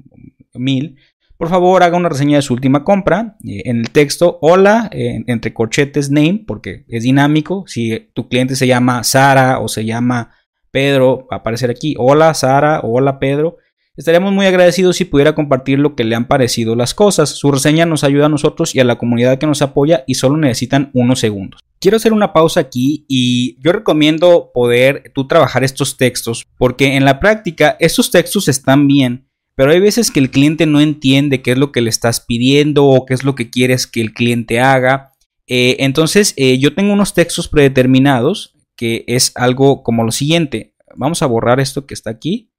1000. 0.55 0.97
Por 1.37 1.49
favor, 1.49 1.83
haga 1.83 1.97
una 1.97 2.09
reseña 2.09 2.37
de 2.37 2.43
su 2.43 2.55
última 2.55 2.85
compra. 2.85 3.37
Eh, 3.45 3.63
en 3.65 3.81
el 3.81 3.91
texto, 3.91 4.39
hola, 4.41 4.89
entre 4.93 5.53
corchetes 5.53 6.11
name, 6.11 6.45
porque 6.47 6.85
es 6.87 7.03
dinámico. 7.03 7.65
Si 7.67 8.11
tu 8.15 8.29
cliente 8.29 8.55
se 8.55 8.69
llama 8.69 9.03
Sara 9.03 9.59
o 9.59 9.67
se 9.67 9.85
llama 9.85 10.31
Pedro, 10.73 11.29
va 11.31 11.37
a 11.37 11.41
aparecer 11.41 11.71
aquí, 11.71 11.95
hola 11.99 12.35
Sara, 12.35 12.81
hola 12.83 13.21
Pedro. 13.21 13.59
Estaríamos 13.95 14.33
muy 14.33 14.47
agradecidos 14.47 14.97
si 14.97 15.05
pudiera 15.05 15.35
compartir 15.35 15.79
lo 15.79 15.95
que 15.95 16.05
le 16.05 16.17
han 16.17 16.27
parecido 16.27 16.75
las 16.75 16.95
cosas. 16.95 17.29
Su 17.29 17.53
reseña 17.53 17.85
nos 17.85 18.05
ayuda 18.05 18.27
a 18.27 18.31
nosotros 18.31 18.75
y 18.75 18.81
a 18.81 18.85
la 18.85 18.97
comunidad 18.97 19.39
que 19.39 19.47
nos 19.47 19.61
apoya 19.61 20.03
y 20.07 20.15
solo 20.15 20.39
necesitan 20.39 20.91
unos 20.95 21.21
segundos. 21.21 21.61
Quiero 21.79 21.99
hacer 21.99 22.15
una 22.15 22.33
pausa 22.33 22.61
aquí 22.61 23.05
y 23.07 23.61
yo 23.63 23.71
recomiendo 23.73 24.51
poder 24.55 25.13
tú 25.15 25.29
trabajar 25.29 25.63
estos 25.63 25.99
textos 25.99 26.47
porque 26.57 26.97
en 26.97 27.05
la 27.05 27.21
práctica 27.21 27.77
estos 27.81 28.11
textos 28.11 28.49
están 28.49 28.89
bien, 28.89 29.29
pero 29.57 29.73
hay 29.73 29.81
veces 29.81 30.11
que 30.11 30.21
el 30.21 30.31
cliente 30.31 30.65
no 30.65 30.81
entiende 30.81 31.43
qué 31.43 31.53
es 31.53 31.59
lo 31.59 31.71
que 31.71 31.83
le 31.83 31.91
estás 31.91 32.21
pidiendo 32.21 32.87
o 32.87 33.05
qué 33.05 33.13
es 33.13 33.25
lo 33.25 33.35
que 33.35 33.51
quieres 33.51 33.87
que 33.87 34.01
el 34.01 34.15
cliente 34.15 34.59
haga. 34.59 35.13
Eh, 35.47 35.77
entonces 35.81 36.33
eh, 36.39 36.59
yo 36.59 36.75
tengo 36.75 36.95
unos 36.95 37.13
textos 37.13 37.47
predeterminados 37.47 38.52
que 38.83 39.05
es 39.07 39.31
algo 39.37 39.85
como 39.85 40.03
lo 40.03 40.11
siguiente. 40.11 40.75
Vamos 40.97 41.23
a 41.23 41.27
borrar 41.27 41.61
esto 41.61 41.87
que 41.87 41.95
está 41.95 42.11
aquí 42.11 42.51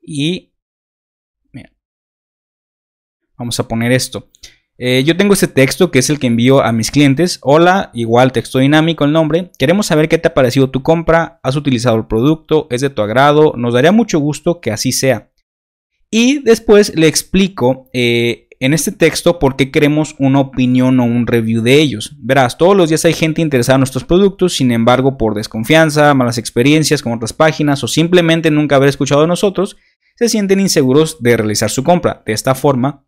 y 0.00 0.52
vamos 3.36 3.58
a 3.58 3.66
poner 3.66 3.90
esto. 3.90 4.30
Eh, 4.78 5.02
yo 5.04 5.16
tengo 5.16 5.34
este 5.34 5.48
texto 5.48 5.90
que 5.90 5.98
es 5.98 6.10
el 6.10 6.20
que 6.20 6.28
envío 6.28 6.62
a 6.62 6.70
mis 6.70 6.92
clientes. 6.92 7.40
Hola, 7.42 7.90
igual 7.92 8.30
texto 8.30 8.60
dinámico 8.60 9.04
el 9.04 9.10
nombre. 9.10 9.50
Queremos 9.58 9.86
saber 9.86 10.08
qué 10.08 10.16
te 10.16 10.28
ha 10.28 10.34
parecido 10.34 10.70
tu 10.70 10.84
compra. 10.84 11.40
¿Has 11.42 11.56
utilizado 11.56 11.96
el 11.96 12.06
producto? 12.06 12.68
¿Es 12.70 12.80
de 12.80 12.90
tu 12.90 13.02
agrado? 13.02 13.54
Nos 13.56 13.74
daría 13.74 13.90
mucho 13.90 14.20
gusto 14.20 14.60
que 14.60 14.70
así 14.70 14.92
sea. 14.92 15.32
Y 16.08 16.38
después 16.44 16.94
le 16.94 17.08
explico 17.08 17.90
eh, 17.92 18.46
en 18.62 18.74
este 18.74 18.92
texto 18.92 19.40
por 19.40 19.56
qué 19.56 19.72
queremos 19.72 20.14
una 20.20 20.38
opinión 20.38 21.00
o 21.00 21.04
un 21.04 21.26
review 21.26 21.62
de 21.62 21.80
ellos. 21.80 22.14
Verás, 22.20 22.56
todos 22.56 22.76
los 22.76 22.88
días 22.88 23.04
hay 23.04 23.12
gente 23.12 23.42
interesada 23.42 23.74
en 23.74 23.80
nuestros 23.80 24.04
productos, 24.04 24.52
sin 24.54 24.70
embargo, 24.70 25.18
por 25.18 25.34
desconfianza, 25.34 26.14
malas 26.14 26.38
experiencias 26.38 27.02
con 27.02 27.12
otras 27.12 27.32
páginas 27.32 27.82
o 27.82 27.88
simplemente 27.88 28.52
nunca 28.52 28.76
haber 28.76 28.88
escuchado 28.88 29.22
de 29.22 29.26
nosotros, 29.26 29.76
se 30.14 30.28
sienten 30.28 30.60
inseguros 30.60 31.20
de 31.20 31.36
realizar 31.36 31.70
su 31.70 31.82
compra. 31.82 32.22
De 32.24 32.32
esta 32.32 32.54
forma, 32.54 33.04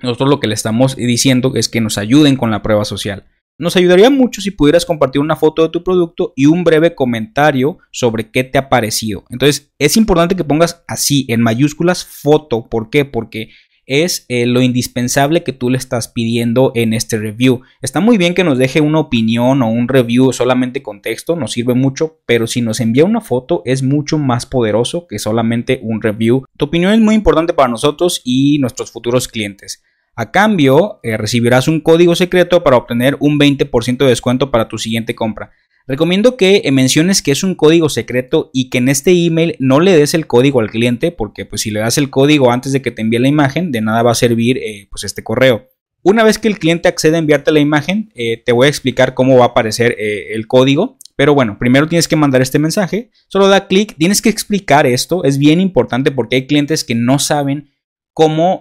nosotros 0.00 0.30
lo 0.30 0.40
que 0.40 0.46
le 0.46 0.54
estamos 0.54 0.96
diciendo 0.96 1.52
es 1.54 1.68
que 1.68 1.82
nos 1.82 1.98
ayuden 1.98 2.36
con 2.36 2.50
la 2.50 2.62
prueba 2.62 2.86
social. 2.86 3.26
Nos 3.58 3.76
ayudaría 3.76 4.08
mucho 4.08 4.40
si 4.40 4.52
pudieras 4.52 4.86
compartir 4.86 5.20
una 5.20 5.36
foto 5.36 5.62
de 5.62 5.68
tu 5.68 5.84
producto 5.84 6.32
y 6.34 6.46
un 6.46 6.64
breve 6.64 6.94
comentario 6.94 7.76
sobre 7.92 8.30
qué 8.30 8.42
te 8.42 8.56
ha 8.56 8.70
parecido. 8.70 9.24
Entonces, 9.28 9.70
es 9.78 9.98
importante 9.98 10.34
que 10.34 10.44
pongas 10.44 10.82
así, 10.88 11.26
en 11.28 11.42
mayúsculas, 11.42 12.06
foto. 12.06 12.70
¿Por 12.70 12.88
qué? 12.88 13.04
Porque 13.04 13.50
es 13.86 14.26
eh, 14.28 14.46
lo 14.46 14.62
indispensable 14.62 15.42
que 15.42 15.52
tú 15.52 15.70
le 15.70 15.78
estás 15.78 16.08
pidiendo 16.08 16.72
en 16.74 16.92
este 16.92 17.18
review. 17.18 17.62
Está 17.82 18.00
muy 18.00 18.18
bien 18.18 18.34
que 18.34 18.44
nos 18.44 18.58
deje 18.58 18.80
una 18.80 19.00
opinión 19.00 19.62
o 19.62 19.68
un 19.68 19.88
review 19.88 20.32
solamente 20.32 20.82
con 20.82 21.02
texto, 21.02 21.36
nos 21.36 21.52
sirve 21.52 21.74
mucho, 21.74 22.18
pero 22.26 22.46
si 22.46 22.60
nos 22.60 22.80
envía 22.80 23.04
una 23.04 23.20
foto 23.20 23.62
es 23.64 23.82
mucho 23.82 24.18
más 24.18 24.46
poderoso 24.46 25.06
que 25.06 25.18
solamente 25.18 25.80
un 25.82 26.02
review. 26.02 26.44
Tu 26.56 26.64
opinión 26.64 26.92
es 26.92 27.00
muy 27.00 27.14
importante 27.14 27.52
para 27.52 27.68
nosotros 27.68 28.20
y 28.24 28.58
nuestros 28.58 28.90
futuros 28.90 29.28
clientes. 29.28 29.82
A 30.16 30.30
cambio, 30.30 31.00
eh, 31.02 31.16
recibirás 31.16 31.66
un 31.66 31.80
código 31.80 32.14
secreto 32.14 32.62
para 32.62 32.76
obtener 32.76 33.16
un 33.18 33.36
20% 33.36 34.04
de 34.04 34.10
descuento 34.10 34.52
para 34.52 34.68
tu 34.68 34.78
siguiente 34.78 35.16
compra. 35.16 35.50
Recomiendo 35.86 36.38
que 36.38 36.66
menciones 36.72 37.20
que 37.20 37.30
es 37.30 37.42
un 37.42 37.54
código 37.54 37.90
secreto 37.90 38.50
y 38.54 38.70
que 38.70 38.78
en 38.78 38.88
este 38.88 39.12
email 39.12 39.54
no 39.58 39.80
le 39.80 39.94
des 39.94 40.14
el 40.14 40.26
código 40.26 40.60
al 40.60 40.70
cliente 40.70 41.12
porque 41.12 41.44
pues 41.44 41.60
si 41.60 41.70
le 41.70 41.80
das 41.80 41.98
el 41.98 42.08
código 42.08 42.50
antes 42.50 42.72
de 42.72 42.80
que 42.80 42.90
te 42.90 43.02
envíe 43.02 43.18
la 43.18 43.28
imagen 43.28 43.70
de 43.70 43.82
nada 43.82 44.02
va 44.02 44.12
a 44.12 44.14
servir 44.14 44.56
eh, 44.58 44.88
pues 44.90 45.04
este 45.04 45.22
correo. 45.22 45.68
Una 46.02 46.24
vez 46.24 46.38
que 46.38 46.48
el 46.48 46.58
cliente 46.58 46.88
accede 46.88 47.16
a 47.16 47.18
enviarte 47.18 47.52
la 47.52 47.60
imagen 47.60 48.10
eh, 48.14 48.42
te 48.42 48.52
voy 48.52 48.66
a 48.66 48.70
explicar 48.70 49.12
cómo 49.12 49.36
va 49.36 49.44
a 49.44 49.48
aparecer 49.48 49.94
eh, 49.98 50.32
el 50.34 50.46
código. 50.46 50.98
Pero 51.16 51.34
bueno, 51.34 51.58
primero 51.58 51.86
tienes 51.86 52.08
que 52.08 52.16
mandar 52.16 52.42
este 52.42 52.58
mensaje. 52.58 53.10
Solo 53.28 53.46
da 53.46 53.68
clic. 53.68 53.94
Tienes 53.96 54.20
que 54.20 54.30
explicar 54.30 54.84
esto. 54.86 55.22
Es 55.22 55.38
bien 55.38 55.60
importante 55.60 56.10
porque 56.10 56.36
hay 56.36 56.46
clientes 56.46 56.82
que 56.82 56.94
no 56.96 57.18
saben 57.20 57.70
cómo 58.12 58.60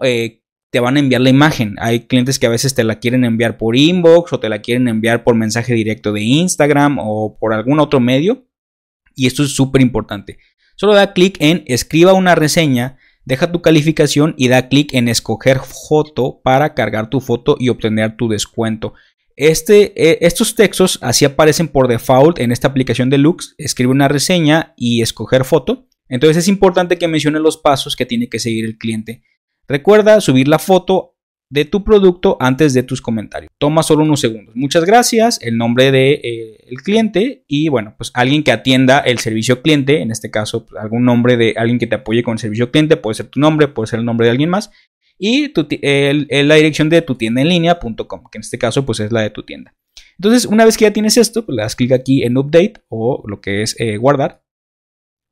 te 0.74 0.80
van 0.80 0.98
a 0.98 1.00
enviar 1.00 1.22
la 1.22 1.30
imagen. 1.30 1.75
Hay 1.77 2.08
clientes 2.08 2.39
que 2.39 2.48
a 2.48 2.50
veces 2.50 2.74
te 2.74 2.84
la 2.84 3.00
quieren 3.00 3.25
enviar 3.25 3.60
por 3.60 3.75
inbox 3.75 4.34
o 4.34 4.39
te 4.39 4.50
la 4.50 4.63
quieren 4.63 4.88
enviar 4.88 5.24
por 5.24 5.36
mensaje 5.36 5.72
directo 5.75 6.12
de 6.12 6.24
Instagram 6.24 6.98
o 7.00 7.38
por 7.38 7.53
algún 7.53 7.80
otro 7.80 8.00
medio. 8.00 8.48
Y 9.13 9.27
esto 9.27 9.44
es 9.44 9.51
súper 9.51 9.84
importante. 9.84 10.39
Solo 10.75 10.96
da 10.96 11.13
clic 11.13 11.38
en 11.39 11.63
escriba 11.68 12.13
una 12.13 12.34
reseña, 12.34 12.98
deja 13.24 13.51
tu 13.51 13.62
calificación 13.62 14.34
y 14.36 14.48
da 14.48 14.68
clic 14.68 14.96
en 14.96 15.10
escoger 15.10 15.60
foto 15.60 16.42
para 16.44 16.74
cargar 16.74 17.12
tu 17.12 17.22
foto 17.22 17.56
y 17.60 17.70
obtener 17.70 18.18
tu 18.18 18.27
descuento. 18.27 18.96
Este, 19.36 19.94
eh, 19.96 20.18
estos 20.22 20.56
textos 20.56 20.98
así 21.03 21.24
aparecen 21.24 21.68
por 21.68 21.88
default 21.88 22.39
en 22.39 22.51
esta 22.51 22.68
aplicación 22.68 23.12
de 23.12 23.20
Lux. 23.20 23.53
Escribe 23.60 23.92
una 23.92 24.08
reseña 24.08 24.74
y 24.75 25.03
escoger 25.03 25.46
foto. 25.46 25.88
Entonces 26.10 26.38
es 26.38 26.48
importante 26.48 26.98
que 26.98 27.08
mencione 27.08 27.39
los 27.39 27.58
pasos 27.58 27.96
que 27.96 28.08
tiene 28.08 28.27
que 28.27 28.39
seguir 28.39 28.65
el 28.65 28.80
cliente. 28.80 29.22
Recuerda 29.67 30.22
subir 30.22 30.48
la 30.48 30.60
foto 30.60 31.13
de 31.50 31.65
tu 31.65 31.84
producto 31.84 32.36
antes 32.39 32.74
de 32.74 32.82
tus 32.82 33.00
comentarios. 33.00 33.51
Toma 33.60 33.84
solo 33.84 34.03
unos 34.03 34.20
segundos. 34.20 34.55
Muchas 34.55 34.86
gracias, 34.86 35.39
el 35.41 35.58
nombre 35.58 35.86
del 35.86 35.91
de, 35.93 36.58
eh, 36.67 36.75
cliente 36.84 37.46
y 37.48 37.70
bueno, 37.70 37.93
pues 37.96 38.12
alguien 38.15 38.43
que 38.43 38.51
atienda 38.51 39.00
el 39.00 39.20
servicio 39.20 39.62
cliente, 39.62 40.01
en 40.01 40.10
este 40.10 40.32
caso 40.32 40.65
pues, 40.65 40.82
algún 40.82 41.05
nombre 41.05 41.38
de 41.38 41.53
alguien 41.55 41.77
que 41.77 41.86
te 41.86 41.96
apoye 41.96 42.24
con 42.24 42.34
el 42.34 42.39
servicio 42.39 42.72
cliente, 42.72 42.98
puede 42.98 43.13
ser 43.13 43.27
tu 43.27 43.39
nombre, 43.39 43.67
puede 43.67 43.86
ser 43.86 44.00
el 44.00 44.05
nombre 44.05 44.25
de 44.25 44.32
alguien 44.32 44.50
más 44.50 44.72
y 45.20 45.53
la 45.53 46.55
dirección 46.55 46.89
de 46.89 47.03
tu 47.03 47.15
tienda 47.15 47.41
en 47.41 47.50
línea.com, 47.50 48.24
que 48.32 48.38
en 48.38 48.41
este 48.41 48.58
caso 48.58 48.84
pues 48.84 49.00
es 49.00 49.12
la 49.12 49.22
de 49.22 49.29
tu 49.29 49.43
tienda. 49.43 49.75
Entonces, 50.17 50.46
una 50.46 50.65
vez 50.65 50.77
que 50.77 50.86
ya 50.86 50.93
tienes 50.93 51.17
esto, 51.17 51.46
pues 51.46 51.55
le 51.55 51.62
das 51.62 51.75
clic 51.75 51.91
aquí 51.91 52.24
en 52.24 52.38
update 52.38 52.84
o 52.89 53.24
lo 53.27 53.41
que 53.41 53.62
es 53.62 53.79
eh, 53.79 53.98
guardar 53.98 54.43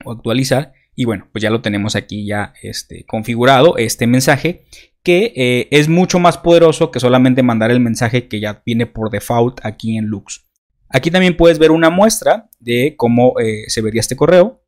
o 0.05 0.11
actualizar 0.11 0.73
y 1.01 1.05
bueno, 1.05 1.27
pues 1.31 1.41
ya 1.41 1.49
lo 1.49 1.63
tenemos 1.63 1.95
aquí 1.95 2.27
ya 2.27 2.53
este, 2.61 3.05
configurado, 3.07 3.75
este 3.77 4.05
mensaje, 4.05 4.65
que 5.01 5.33
eh, 5.35 5.67
es 5.71 5.89
mucho 5.89 6.19
más 6.19 6.37
poderoso 6.37 6.91
que 6.91 6.99
solamente 6.99 7.41
mandar 7.41 7.71
el 7.71 7.79
mensaje 7.79 8.27
que 8.27 8.39
ya 8.39 8.61
viene 8.63 8.85
por 8.85 9.09
default 9.09 9.61
aquí 9.63 9.97
en 9.97 10.05
Lux. 10.05 10.47
Aquí 10.89 11.09
también 11.09 11.35
puedes 11.35 11.57
ver 11.57 11.71
una 11.71 11.89
muestra 11.89 12.51
de 12.59 12.93
cómo 12.97 13.33
eh, 13.39 13.63
se 13.65 13.81
vería 13.81 13.99
este 13.99 14.15
correo. 14.15 14.63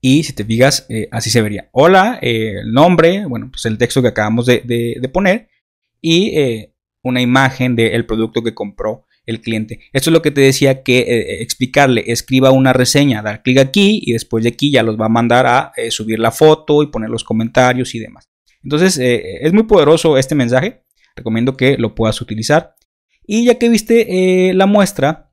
Y 0.00 0.24
si 0.24 0.32
te 0.32 0.44
fijas, 0.44 0.86
eh, 0.88 1.06
así 1.12 1.30
se 1.30 1.40
vería. 1.40 1.68
Hola, 1.70 2.18
el 2.20 2.72
nombre, 2.72 3.26
bueno, 3.26 3.52
pues 3.52 3.66
el 3.66 3.78
texto 3.78 4.02
que 4.02 4.08
acabamos 4.08 4.44
de, 4.44 5.10
poner 5.12 5.50
y 6.00 6.66
una 7.00 7.20
imagen 7.20 7.76
del 7.76 8.06
producto 8.06 8.42
que 8.42 8.54
compró 8.54 9.06
el 9.26 9.40
cliente. 9.40 9.80
Esto 9.92 10.10
es 10.10 10.12
lo 10.12 10.22
que 10.22 10.30
te 10.30 10.40
decía 10.40 10.82
que 10.82 11.38
explicarle, 11.40 12.04
escriba 12.06 12.50
una 12.50 12.72
reseña, 12.72 13.22
dar 13.22 13.42
clic 13.42 13.58
aquí 13.58 14.00
y 14.04 14.12
después 14.12 14.44
de 14.44 14.50
aquí 14.50 14.70
ya 14.70 14.82
los 14.82 15.00
va 15.00 15.06
a 15.06 15.10
mandar 15.10 15.46
a 15.46 15.72
subir 15.90 16.18
la 16.18 16.30
foto 16.30 16.82
y 16.82 16.88
poner 16.88 17.10
los 17.10 17.24
comentarios 17.24 17.94
y 17.94 17.98
demás. 17.98 18.28
Entonces 18.62 18.98
es 18.98 19.52
muy 19.52 19.64
poderoso 19.64 20.18
este 20.18 20.34
mensaje, 20.34 20.82
recomiendo 21.16 21.56
que 21.56 21.76
lo 21.78 21.94
puedas 21.94 22.20
utilizar. 22.20 22.74
Y 23.26 23.44
ya 23.46 23.54
que 23.58 23.68
viste 23.68 24.52
la 24.54 24.66
muestra, 24.66 25.32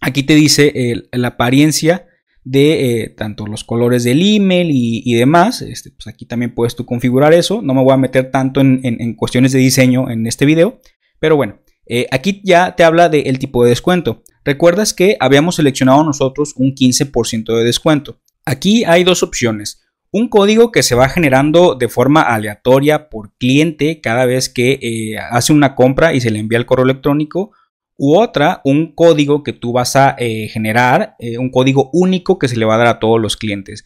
aquí 0.00 0.22
te 0.22 0.34
dice 0.34 1.04
la 1.12 1.28
apariencia 1.28 2.06
de 2.44 3.02
eh, 3.02 3.08
tanto 3.10 3.46
los 3.46 3.64
colores 3.64 4.04
del 4.04 4.20
email 4.22 4.68
y, 4.72 5.14
demás. 5.14 5.62
Este, 5.62 5.90
pues 5.90 6.06
aquí 6.06 6.26
también 6.26 6.54
puedes 6.54 6.74
tú 6.74 6.84
configurar 6.86 7.32
eso. 7.32 7.62
No 7.62 7.74
me 7.74 7.82
voy 7.82 7.92
a 7.92 7.98
meter 7.98 8.30
tanto 8.30 8.60
en, 8.60 9.14
cuestiones 9.14 9.52
de 9.52 9.58
diseño 9.58 10.10
en 10.10 10.26
este 10.26 10.46
video. 10.46 10.80
Pero 11.18 11.36
bueno, 11.36 11.60
eh, 11.86 12.06
aquí 12.10 12.40
ya 12.44 12.76
te 12.76 12.84
habla 12.84 13.08
del 13.08 13.38
tipo 13.38 13.64
de 13.64 13.70
descuento. 13.70 14.22
Recuerdas 14.44 14.94
que 14.94 15.16
habíamos 15.20 15.56
seleccionado 15.56 16.02
nosotros 16.04 16.54
un 16.56 16.74
15% 16.74 17.56
de 17.56 17.64
descuento. 17.64 18.20
Aquí 18.44 18.84
hay 18.84 19.04
dos 19.04 19.22
opciones. 19.22 19.82
Un 20.10 20.28
código 20.28 20.72
que 20.72 20.82
se 20.82 20.94
va 20.94 21.08
generando 21.08 21.74
de 21.74 21.88
forma 21.88 22.22
aleatoria 22.22 23.08
por 23.08 23.34
cliente 23.38 24.00
cada 24.00 24.26
vez 24.26 24.48
que 24.48 24.78
eh, 24.82 25.18
hace 25.18 25.52
una 25.52 25.74
compra 25.74 26.12
y 26.12 26.20
se 26.20 26.30
le 26.30 26.38
envía 26.38 26.58
el 26.58 26.66
correo 26.66 26.84
electrónico 26.84 27.52
u 27.96 28.16
otra, 28.16 28.60
un 28.64 28.94
código 28.94 29.42
que 29.42 29.52
tú 29.52 29.72
vas 29.72 29.96
a 29.96 30.16
eh, 30.18 30.48
generar, 30.48 31.14
un 31.38 31.50
código 31.50 31.88
único 31.92 32.38
que 32.38 32.48
se 32.48 32.56
le 32.56 32.64
va 32.64 32.74
a 32.74 32.78
dar 32.78 32.86
a 32.88 32.98
todos 32.98 33.20
los 33.20 33.36
clientes. 33.36 33.84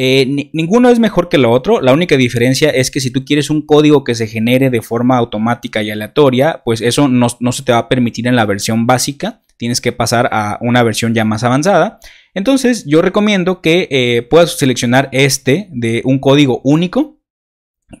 Eh, 0.00 0.48
ninguno 0.52 0.90
es 0.90 1.00
mejor 1.00 1.28
que 1.28 1.38
lo 1.38 1.50
otro, 1.50 1.80
la 1.80 1.92
única 1.92 2.16
diferencia 2.16 2.70
es 2.70 2.92
que 2.92 3.00
si 3.00 3.10
tú 3.10 3.24
quieres 3.24 3.50
un 3.50 3.62
código 3.62 4.04
que 4.04 4.14
se 4.14 4.28
genere 4.28 4.70
de 4.70 4.80
forma 4.80 5.16
automática 5.16 5.82
y 5.82 5.90
aleatoria, 5.90 6.62
pues 6.64 6.80
eso 6.82 7.08
no, 7.08 7.28
se 7.28 7.62
te 7.64 7.72
va 7.72 7.78
a 7.78 7.88
permitir 7.88 8.28
en 8.28 8.36
la 8.36 8.46
versión 8.46 8.86
básica, 8.86 9.42
tienes 9.56 9.80
que 9.80 9.90
pasar 9.90 10.28
a 10.30 10.58
una 10.60 10.84
versión 10.84 11.14
ya 11.14 11.24
más 11.24 11.42
avanzada. 11.42 11.98
Entonces 12.32 12.84
yo 12.86 13.02
recomiendo 13.02 13.60
que 13.60 14.24
puedas 14.30 14.56
seleccionar 14.56 15.08
este 15.10 15.68
de 15.72 16.02
un 16.04 16.20
código 16.20 16.60
único 16.62 17.18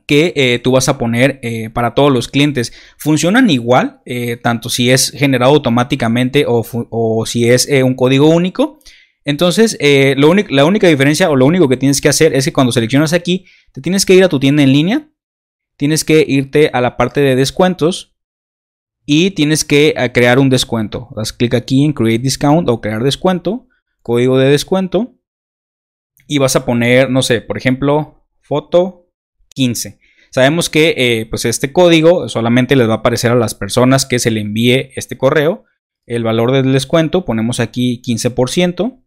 que 0.06 0.32
eh, 0.36 0.58
tú 0.58 0.72
vas 0.72 0.88
a 0.88 0.98
poner 0.98 1.40
eh, 1.42 1.70
para 1.70 1.94
todos 1.94 2.12
los 2.12 2.28
clientes. 2.28 2.72
Funcionan 2.98 3.48
igual, 3.50 4.00
eh, 4.04 4.36
tanto 4.36 4.68
si 4.68 4.90
es 4.90 5.10
generado 5.10 5.52
automáticamente 5.54 6.44
o, 6.46 7.24
si 7.26 7.48
es 7.48 7.68
un 7.82 7.94
código 7.94 8.28
único. 8.28 8.80
Entonces, 9.28 9.76
la 9.78 10.64
única 10.64 10.88
diferencia 10.88 11.28
o 11.28 11.36
lo 11.36 11.44
único 11.44 11.68
que 11.68 11.76
tienes 11.76 12.00
que 12.00 12.08
hacer 12.08 12.34
es 12.34 12.46
que 12.46 12.52
cuando 12.54 12.72
seleccionas 12.72 13.12
aquí, 13.12 13.44
te 13.72 13.82
tienes 13.82 14.06
que 14.06 14.14
ir 14.14 14.24
a 14.24 14.30
tu 14.30 14.40
tienda 14.40 14.62
en 14.62 14.72
línea, 14.72 15.10
tienes 15.76 16.02
que 16.02 16.24
irte 16.26 16.70
a 16.72 16.80
la 16.80 16.96
parte 16.96 17.20
de 17.20 17.36
descuentos 17.36 18.16
y 19.04 19.32
tienes 19.32 19.66
que 19.66 19.92
crear 20.14 20.38
un 20.38 20.48
descuento. 20.48 21.10
Das 21.14 21.34
clic 21.34 21.52
aquí 21.52 21.84
en 21.84 21.92
Create 21.92 22.22
Discount 22.22 22.70
o 22.70 22.80
crear 22.80 23.02
descuento, 23.02 23.68
código 24.00 24.38
de 24.38 24.48
descuento 24.48 25.18
y 26.26 26.38
vas 26.38 26.56
a 26.56 26.64
poner, 26.64 27.10
no 27.10 27.20
sé, 27.20 27.42
por 27.42 27.58
ejemplo, 27.58 28.24
foto 28.40 29.10
15. 29.50 29.98
Sabemos 30.30 30.70
que 30.70 30.94
eh, 30.96 31.26
pues 31.26 31.44
este 31.44 31.70
código 31.70 32.30
solamente 32.30 32.76
les 32.76 32.88
va 32.88 32.94
a 32.94 32.96
aparecer 32.96 33.32
a 33.32 33.34
las 33.34 33.54
personas 33.54 34.06
que 34.06 34.20
se 34.20 34.30
le 34.30 34.40
envíe 34.40 34.90
este 34.96 35.18
correo. 35.18 35.66
El 36.06 36.24
valor 36.24 36.50
del 36.50 36.72
descuento 36.72 37.26
ponemos 37.26 37.60
aquí 37.60 38.00
15% 38.02 39.04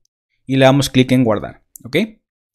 y 0.51 0.57
le 0.57 0.65
damos 0.65 0.89
clic 0.89 1.09
en 1.13 1.23
guardar. 1.23 1.63
¿Ok? 1.85 1.95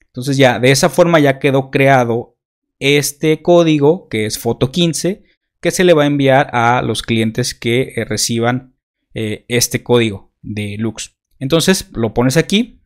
Entonces 0.05 0.37
ya 0.37 0.61
de 0.61 0.71
esa 0.71 0.91
forma 0.91 1.19
ya 1.19 1.39
quedó 1.39 1.71
creado 1.71 2.37
este 2.79 3.41
código 3.41 4.09
que 4.11 4.27
es 4.27 4.39
foto 4.39 4.71
15 4.71 5.25
que 5.61 5.71
se 5.71 5.83
le 5.83 5.95
va 5.95 6.03
a 6.03 6.07
enviar 6.07 6.51
a 6.53 6.83
los 6.83 7.01
clientes 7.01 7.55
que 7.55 7.95
eh, 7.97 8.05
reciban 8.05 8.77
eh, 9.15 9.47
este 9.49 9.83
código 9.83 10.31
de 10.43 10.77
Lux. 10.79 11.17
Entonces 11.39 11.89
lo 11.95 12.13
pones 12.13 12.37
aquí, 12.37 12.83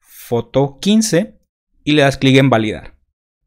foto 0.00 0.80
15 0.80 1.38
y 1.84 1.92
le 1.92 2.02
das 2.02 2.18
clic 2.18 2.36
en 2.38 2.50
validar. 2.50 2.98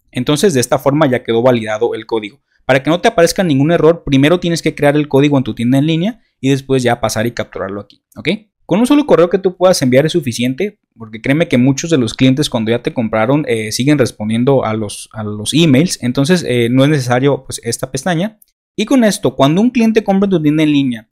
Entonces 0.10 0.53
de 0.53 0.62
esta 0.62 0.79
forma 0.79 1.06
ya 1.06 1.21
quedó 1.21 1.41
validado 1.41 1.95
el 1.95 2.06
código. 2.06 2.41
Para 2.65 2.82
que 2.82 2.89
no 2.89 3.01
te 3.01 3.10
aparezca 3.10 3.43
ningún 3.43 3.73
error, 3.73 4.06
primero 4.06 4.39
tienes 4.39 4.62
que 4.62 4.73
crear 4.73 4.95
el 4.95 5.10
código 5.10 5.38
en 5.38 5.43
tu 5.43 5.53
tienda 5.53 5.79
en 5.79 5.86
línea 5.86 6.21
y 6.39 6.49
después 6.49 6.82
ya 6.82 7.01
pasar 7.01 7.27
y 7.27 7.32
capturarlo 7.32 7.82
aquí, 7.82 8.06
¿ok? 8.15 8.29
Con 8.65 8.80
un 8.80 8.88
solo 8.88 9.06
correo 9.06 9.30
que 9.30 9.38
tú 9.38 9.58
puedas 9.58 9.82
enviar 9.82 10.06
es 10.06 10.13
suficiente, 10.13 10.80
porque 10.97 11.21
créeme 11.21 11.47
que 11.47 11.58
muchos 11.58 11.91
de 11.91 11.97
los 11.97 12.15
clientes 12.15 12.49
cuando 12.49 12.71
ya 12.71 12.82
te 12.82 12.93
compraron 12.93 13.45
eh, 13.47 13.71
siguen 13.71 13.99
respondiendo 13.99 14.65
a 14.65 14.73
los, 14.73 15.10
a 15.13 15.23
los 15.23 15.54
emails, 15.54 15.99
entonces 16.01 16.43
eh, 16.47 16.69
no 16.71 16.84
es 16.84 16.89
necesario 16.89 17.43
pues, 17.45 17.62
esta 17.63 17.91
pestaña. 17.91 18.39
Y 18.75 18.86
con 18.86 19.04
esto, 19.04 19.36
cuando 19.36 19.62
un 19.62 19.69
cliente 19.69 20.04
compra 20.04 20.30
tu 20.30 20.41
tienda 20.41 20.63
en 20.63 20.71
línea 20.71 21.10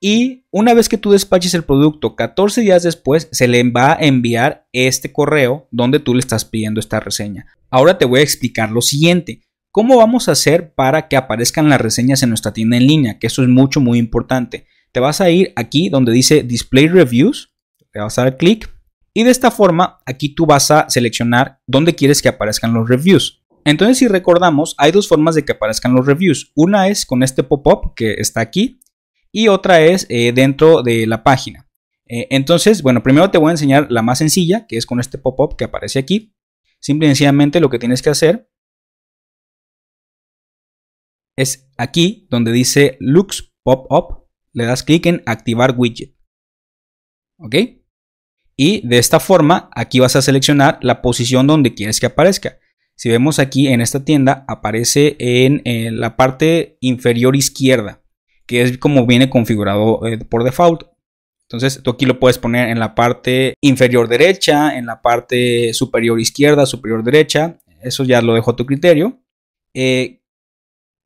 y 0.00 0.44
una 0.50 0.74
vez 0.74 0.88
que 0.88 0.98
tú 0.98 1.12
despaches 1.12 1.54
el 1.54 1.64
producto, 1.64 2.16
14 2.16 2.60
días 2.60 2.82
después 2.82 3.28
se 3.32 3.48
le 3.48 3.62
va 3.70 3.92
a 3.92 3.98
enviar 4.00 4.66
este 4.72 5.12
correo 5.12 5.68
donde 5.70 6.00
tú 6.00 6.12
le 6.12 6.20
estás 6.20 6.44
pidiendo 6.44 6.80
esta 6.80 7.00
reseña. 7.00 7.46
Ahora 7.70 7.98
te 7.98 8.04
voy 8.04 8.20
a 8.20 8.24
explicar 8.24 8.70
lo 8.70 8.82
siguiente. 8.82 9.42
¿Cómo 9.70 9.96
vamos 9.96 10.28
a 10.28 10.32
hacer 10.32 10.74
para 10.74 11.08
que 11.08 11.16
aparezcan 11.16 11.68
las 11.68 11.80
reseñas 11.80 12.22
en 12.22 12.30
nuestra 12.30 12.52
tienda 12.52 12.76
en 12.76 12.86
línea? 12.86 13.18
Que 13.18 13.26
eso 13.26 13.42
es 13.42 13.48
mucho, 13.48 13.80
muy 13.80 13.98
importante. 13.98 14.66
Te 14.96 15.00
vas 15.00 15.20
a 15.20 15.28
ir 15.28 15.52
aquí 15.56 15.90
donde 15.90 16.10
dice 16.10 16.42
Display 16.42 16.88
Reviews, 16.88 17.54
le 17.92 18.00
vas 18.00 18.18
a 18.18 18.22
dar 18.22 18.38
clic 18.38 18.74
y 19.12 19.24
de 19.24 19.30
esta 19.30 19.50
forma 19.50 19.98
aquí 20.06 20.30
tú 20.30 20.46
vas 20.46 20.70
a 20.70 20.88
seleccionar 20.88 21.60
dónde 21.66 21.94
quieres 21.94 22.22
que 22.22 22.30
aparezcan 22.30 22.72
los 22.72 22.88
reviews. 22.88 23.44
Entonces 23.66 23.98
si 23.98 24.08
recordamos, 24.08 24.74
hay 24.78 24.92
dos 24.92 25.06
formas 25.06 25.34
de 25.34 25.44
que 25.44 25.52
aparezcan 25.52 25.92
los 25.92 26.06
reviews. 26.06 26.50
Una 26.54 26.88
es 26.88 27.04
con 27.04 27.22
este 27.22 27.42
pop-up 27.42 27.92
que 27.94 28.14
está 28.14 28.40
aquí 28.40 28.80
y 29.30 29.48
otra 29.48 29.82
es 29.82 30.06
eh, 30.08 30.32
dentro 30.32 30.82
de 30.82 31.06
la 31.06 31.22
página. 31.22 31.68
Eh, 32.06 32.28
entonces, 32.30 32.80
bueno, 32.80 33.02
primero 33.02 33.30
te 33.30 33.36
voy 33.36 33.50
a 33.50 33.52
enseñar 33.52 33.88
la 33.90 34.00
más 34.00 34.16
sencilla, 34.16 34.66
que 34.66 34.78
es 34.78 34.86
con 34.86 34.98
este 34.98 35.18
pop-up 35.18 35.56
que 35.58 35.64
aparece 35.64 35.98
aquí. 35.98 36.34
Simple 36.80 37.06
y 37.06 37.10
sencillamente 37.10 37.60
lo 37.60 37.68
que 37.68 37.78
tienes 37.78 38.00
que 38.00 38.08
hacer 38.08 38.50
es 41.36 41.68
aquí 41.76 42.26
donde 42.30 42.50
dice 42.50 42.96
Lux 42.98 43.52
Pop-up, 43.62 44.25
le 44.56 44.64
das 44.64 44.82
clic 44.82 45.04
en 45.06 45.22
activar 45.26 45.74
widget. 45.76 46.14
¿Ok? 47.38 47.56
Y 48.56 48.86
de 48.88 48.96
esta 48.96 49.20
forma, 49.20 49.68
aquí 49.74 50.00
vas 50.00 50.16
a 50.16 50.22
seleccionar 50.22 50.78
la 50.80 51.02
posición 51.02 51.46
donde 51.46 51.74
quieres 51.74 52.00
que 52.00 52.06
aparezca. 52.06 52.58
Si 52.94 53.10
vemos 53.10 53.38
aquí 53.38 53.68
en 53.68 53.82
esta 53.82 54.02
tienda, 54.02 54.46
aparece 54.48 55.16
en, 55.18 56.00
la 56.00 56.16
parte 56.16 56.78
inferior 56.80 57.36
izquierda, 57.36 58.02
que 58.46 58.62
es 58.62 58.78
como 58.78 59.04
viene 59.04 59.28
configurado 59.28 60.06
eh, 60.06 60.16
por 60.24 60.42
default. 60.42 60.84
Entonces 61.42 61.82
tú 61.82 61.90
aquí 61.90 62.06
lo 62.06 62.18
puedes 62.18 62.38
poner 62.38 62.70
en 62.70 62.78
la 62.78 62.94
parte 62.94 63.54
inferior 63.60 64.08
derecha, 64.08 64.78
en 64.78 64.86
la 64.86 65.02
parte 65.02 65.74
superior 65.74 66.18
izquierda, 66.18 66.64
superior 66.64 67.04
derecha. 67.04 67.58
Eso 67.82 68.04
ya 68.04 68.22
lo 68.22 68.32
dejo 68.32 68.52
a 68.52 68.56
tu 68.56 68.64
criterio. 68.64 69.20
Eh, 69.74 70.22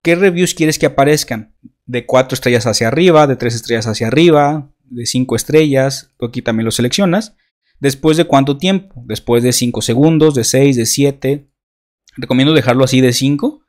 ¿Qué 0.04 0.14
reviews 0.14 0.54
quieres 0.54 0.78
que 0.78 0.86
aparezcan? 0.86 1.56
De 1.90 2.06
4 2.06 2.34
estrellas 2.34 2.66
hacia 2.66 2.88
arriba, 2.88 3.26
de 3.26 3.36
3 3.36 3.54
estrellas 3.54 3.86
hacia 3.86 4.06
arriba, 4.06 4.70
de 4.84 5.06
5 5.06 5.34
estrellas. 5.34 6.10
Tú 6.18 6.26
aquí 6.26 6.42
también 6.42 6.64
lo 6.66 6.70
seleccionas. 6.70 7.34
¿Después 7.80 8.16
de 8.16 8.24
cuánto 8.24 8.58
tiempo? 8.58 9.02
Después 9.06 9.42
de 9.42 9.52
5 9.52 9.82
segundos, 9.82 10.34
de 10.34 10.44
6, 10.44 10.76
de 10.76 10.86
7. 10.86 11.50
Recomiendo 12.16 12.52
dejarlo 12.52 12.84
así 12.84 13.00
de 13.00 13.12
5 13.12 13.62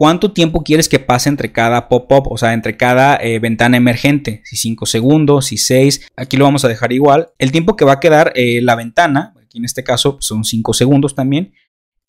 cuánto 0.00 0.32
tiempo 0.32 0.62
quieres 0.62 0.88
que 0.88 0.98
pase 0.98 1.28
entre 1.28 1.52
cada 1.52 1.86
pop-up, 1.90 2.32
o 2.32 2.38
sea, 2.38 2.54
entre 2.54 2.78
cada 2.78 3.16
eh, 3.16 3.38
ventana 3.38 3.76
emergente, 3.76 4.40
si 4.44 4.56
5 4.56 4.86
segundos, 4.86 5.44
si 5.44 5.58
6, 5.58 6.08
aquí 6.16 6.38
lo 6.38 6.46
vamos 6.46 6.64
a 6.64 6.68
dejar 6.68 6.90
igual. 6.94 7.28
El 7.36 7.52
tiempo 7.52 7.76
que 7.76 7.84
va 7.84 7.92
a 7.92 8.00
quedar 8.00 8.32
eh, 8.34 8.62
la 8.62 8.76
ventana, 8.76 9.34
aquí 9.36 9.58
en 9.58 9.66
este 9.66 9.84
caso 9.84 10.16
son 10.22 10.44
5 10.44 10.72
segundos 10.72 11.14
también. 11.14 11.52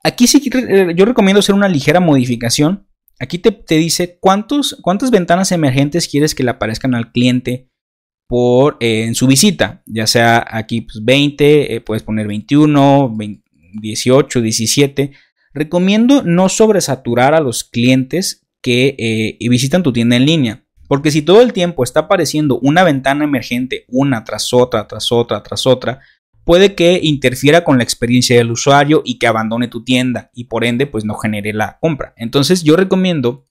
Aquí 0.05 0.25
sí 0.25 0.41
yo 0.95 1.05
recomiendo 1.05 1.39
hacer 1.39 1.53
una 1.53 1.67
ligera 1.67 1.99
modificación. 1.99 2.87
Aquí 3.21 3.37
te, 3.37 3.75
dice 3.75 4.17
cuántos, 4.19 4.77
cuántas 4.81 5.11
ventanas 5.11 5.51
emergentes 5.51 6.07
quieres 6.07 6.33
que 6.33 6.43
le 6.43 6.51
aparezcan 6.51 6.95
al 6.95 7.11
cliente 7.11 7.69
por, 8.27 8.77
en 8.79 9.13
su 9.15 9.27
visita. 9.27 9.83
Ya 9.85 10.07
sea 10.07 10.45
aquí 10.47 10.87
20, 11.01 11.67
pues, 11.67 11.83
puedes 11.85 12.03
poner 12.03 12.27
21, 12.27 13.15
18, 13.81 14.41
17 14.41 15.11
Recomiendo 15.53 16.23
no 16.23 16.47
sobresaturar 16.49 17.35
a 17.35 17.41
los 17.41 17.63
clientes 17.63 18.47
que 18.61 18.95
eh, 18.97 19.49
visitan 19.49 19.83
tu 19.83 19.91
tienda 19.91 20.15
en 20.15 20.25
línea. 20.25 20.65
Porque 20.87 21.11
si 21.11 21.21
todo 21.21 21.41
el 21.41 21.53
tiempo 21.53 21.83
está 21.83 22.01
apareciendo 22.01 22.59
una 22.59 22.83
ventana 22.83 23.25
emergente 23.25 23.85
una 23.87 24.23
tras 24.23 24.53
otra, 24.53 24.87
tras 24.87 25.11
otra, 25.11 25.43
tras 25.43 25.65
otra, 25.65 25.99
puede 26.43 26.75
que 26.75 26.99
interfiera 27.01 27.63
con 27.63 27.77
la 27.77 27.83
experiencia 27.83 28.35
del 28.35 28.51
usuario 28.51 29.01
y 29.05 29.19
que 29.19 29.27
abandone 29.27 29.67
tu 29.67 29.83
tienda 29.83 30.31
y 30.33 30.45
por 30.45 30.65
ende 30.65 30.87
pues 30.87 31.05
no 31.05 31.15
genere 31.15 31.53
la 31.53 31.77
compra. 31.79 32.13
Entonces 32.17 32.63
yo 32.63 32.75
recomiendo 32.75 33.47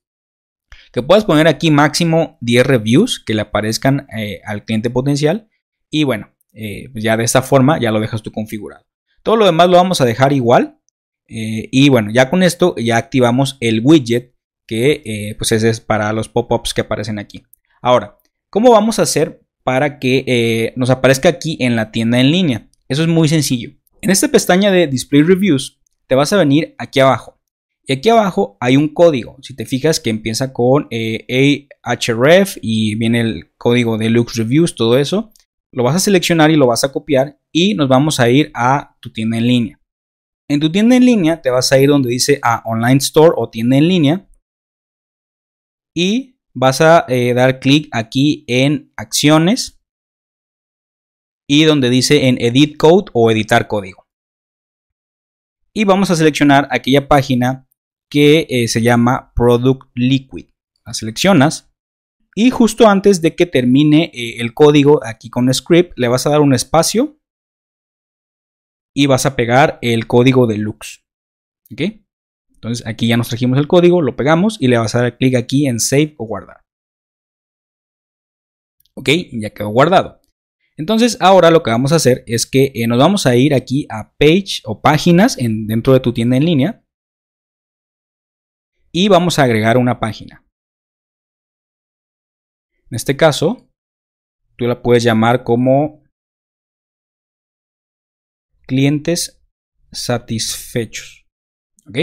que 0.91 1.01
puedas 1.01 1.25
poner 1.25 1.47
aquí 1.47 1.71
máximo 1.71 2.37
10 2.41 2.65
reviews 2.65 3.23
que 3.23 3.33
le 3.33 3.41
aparezcan 3.41 4.07
eh, 4.17 4.41
al 4.45 4.65
cliente 4.65 4.89
potencial 4.89 5.49
y 5.89 6.03
bueno, 6.03 6.35
eh, 6.53 6.89
ya 6.95 7.17
de 7.17 7.23
esta 7.23 7.41
forma 7.41 7.79
ya 7.79 7.91
lo 7.91 7.99
dejas 7.99 8.21
tú 8.21 8.31
configurado. 8.31 8.85
Todo 9.23 9.37
lo 9.37 9.45
demás 9.45 9.69
lo 9.69 9.77
vamos 9.77 10.01
a 10.01 10.05
dejar 10.05 10.33
igual. 10.33 10.79
Eh, 11.27 11.69
y 11.71 11.87
bueno, 11.87 12.11
ya 12.11 12.29
con 12.29 12.43
esto 12.43 12.75
ya 12.77 12.97
activamos 12.97 13.57
el 13.61 13.81
widget 13.83 14.35
que 14.67 15.35
pues 15.37 15.51
ese 15.51 15.69
es 15.69 15.81
para 15.81 16.13
los 16.13 16.29
pop-ups 16.29 16.73
que 16.73 16.81
aparecen 16.81 17.19
aquí. 17.19 17.43
Ahora, 17.81 18.17
¿cómo 18.49 18.71
vamos 18.71 18.99
a 18.99 19.01
hacer 19.01 19.41
para 19.63 19.99
que 19.99 20.71
nos 20.77 20.89
aparezca 20.89 21.27
aquí 21.27 21.57
en 21.59 21.75
la 21.75 21.91
tienda 21.91 22.21
en 22.21 22.31
línea? 22.31 22.70
Eso 22.91 23.03
es 23.03 23.07
muy 23.07 23.29
sencillo. 23.29 23.71
En 24.01 24.09
esta 24.09 24.27
pestaña 24.27 24.69
de 24.69 24.85
Display 24.85 25.21
Reviews 25.21 25.79
te 26.07 26.15
vas 26.15 26.33
a 26.33 26.37
venir 26.37 26.75
aquí 26.77 26.99
abajo. 26.99 27.39
Y 27.87 27.93
aquí 27.93 28.09
abajo 28.09 28.57
hay 28.59 28.75
un 28.75 28.89
código. 28.89 29.37
Si 29.41 29.55
te 29.55 29.65
fijas 29.65 30.01
que 30.01 30.09
empieza 30.09 30.51
con 30.51 30.89
AHREF 31.83 32.57
y 32.61 32.95
viene 32.95 33.21
el 33.21 33.53
código 33.57 33.97
de 33.97 34.09
Lux 34.09 34.35
Reviews, 34.35 34.75
todo 34.75 34.97
eso. 34.97 35.31
Lo 35.71 35.83
vas 35.83 35.95
a 35.95 35.99
seleccionar 35.99 36.51
y 36.51 36.57
lo 36.57 36.67
vas 36.67 36.83
a 36.83 36.91
copiar 36.91 37.39
y 37.53 37.75
nos 37.75 37.87
vamos 37.87 38.19
a 38.19 38.29
ir 38.29 38.51
a 38.53 38.97
tu 38.99 39.13
tienda 39.13 39.37
en 39.37 39.47
línea. 39.47 39.79
En 40.49 40.59
tu 40.59 40.69
tienda 40.69 40.97
en 40.97 41.05
línea 41.05 41.41
te 41.41 41.49
vas 41.49 41.71
a 41.71 41.79
ir 41.79 41.87
donde 41.87 42.09
dice 42.09 42.41
a 42.43 42.61
Online 42.65 42.97
Store 42.97 43.31
o 43.37 43.49
tienda 43.49 43.77
en 43.77 43.87
línea 43.87 44.29
y 45.95 46.41
vas 46.53 46.81
a 46.81 47.05
eh, 47.07 47.33
dar 47.33 47.61
clic 47.61 47.87
aquí 47.93 48.43
en 48.47 48.91
acciones 48.97 49.80
y 51.53 51.65
donde 51.65 51.89
dice 51.89 52.29
en 52.29 52.37
Edit 52.39 52.77
Code 52.77 53.11
o 53.11 53.29
editar 53.29 53.67
código. 53.67 54.07
Y 55.73 55.83
vamos 55.83 56.09
a 56.09 56.15
seleccionar 56.15 56.69
aquella 56.71 57.09
página 57.09 57.67
que 58.09 58.47
eh, 58.49 58.69
se 58.69 58.81
llama 58.81 59.33
Product 59.35 59.91
Liquid. 59.93 60.45
La 60.85 60.93
seleccionas 60.93 61.69
y 62.35 62.51
justo 62.51 62.87
antes 62.87 63.21
de 63.21 63.35
que 63.35 63.47
termine 63.47 64.11
eh, 64.13 64.37
el 64.39 64.53
código 64.53 65.05
aquí 65.05 65.29
con 65.29 65.53
script 65.53 65.91
le 65.97 66.07
vas 66.07 66.25
a 66.25 66.29
dar 66.29 66.39
un 66.39 66.53
espacio 66.53 67.19
y 68.95 69.07
vas 69.07 69.25
a 69.25 69.35
pegar 69.35 69.77
el 69.81 70.07
código 70.07 70.47
de 70.47 70.57
Lux. 70.57 71.03
¿Ok? 71.69 71.81
Entonces 72.53 72.87
aquí 72.87 73.07
ya 73.07 73.17
nos 73.17 73.27
trajimos 73.27 73.59
el 73.59 73.67
código, 73.67 74.01
lo 74.01 74.15
pegamos 74.15 74.55
y 74.61 74.69
le 74.69 74.77
vas 74.77 74.95
a 74.95 75.01
dar 75.01 75.17
clic 75.17 75.35
aquí 75.35 75.67
en 75.67 75.81
Save 75.81 76.15
o 76.17 76.25
guardar. 76.25 76.61
¿Ok? 78.93 79.09
Ya 79.33 79.49
quedó 79.49 79.67
guardado. 79.67 80.20
Entonces 80.81 81.15
ahora 81.19 81.51
lo 81.51 81.61
que 81.61 81.69
vamos 81.69 81.91
a 81.91 81.97
hacer 81.97 82.23
es 82.25 82.47
que 82.47 82.71
eh, 82.73 82.87
nos 82.87 82.97
vamos 82.97 83.27
a 83.27 83.35
ir 83.35 83.53
aquí 83.53 83.85
a 83.87 84.15
Page 84.17 84.61
o 84.63 84.81
Páginas 84.81 85.37
en, 85.37 85.67
dentro 85.67 85.93
de 85.93 85.99
tu 85.99 86.11
tienda 86.11 86.37
en 86.37 86.45
línea. 86.45 86.83
Y 88.91 89.07
vamos 89.07 89.37
a 89.37 89.43
agregar 89.43 89.77
una 89.77 89.99
página. 89.99 90.43
En 92.89 92.95
este 92.95 93.15
caso, 93.15 93.69
tú 94.55 94.65
la 94.65 94.81
puedes 94.81 95.03
llamar 95.03 95.43
como 95.43 96.03
clientes 98.65 99.39
satisfechos. 99.91 101.27
¿Ok? 101.87 101.99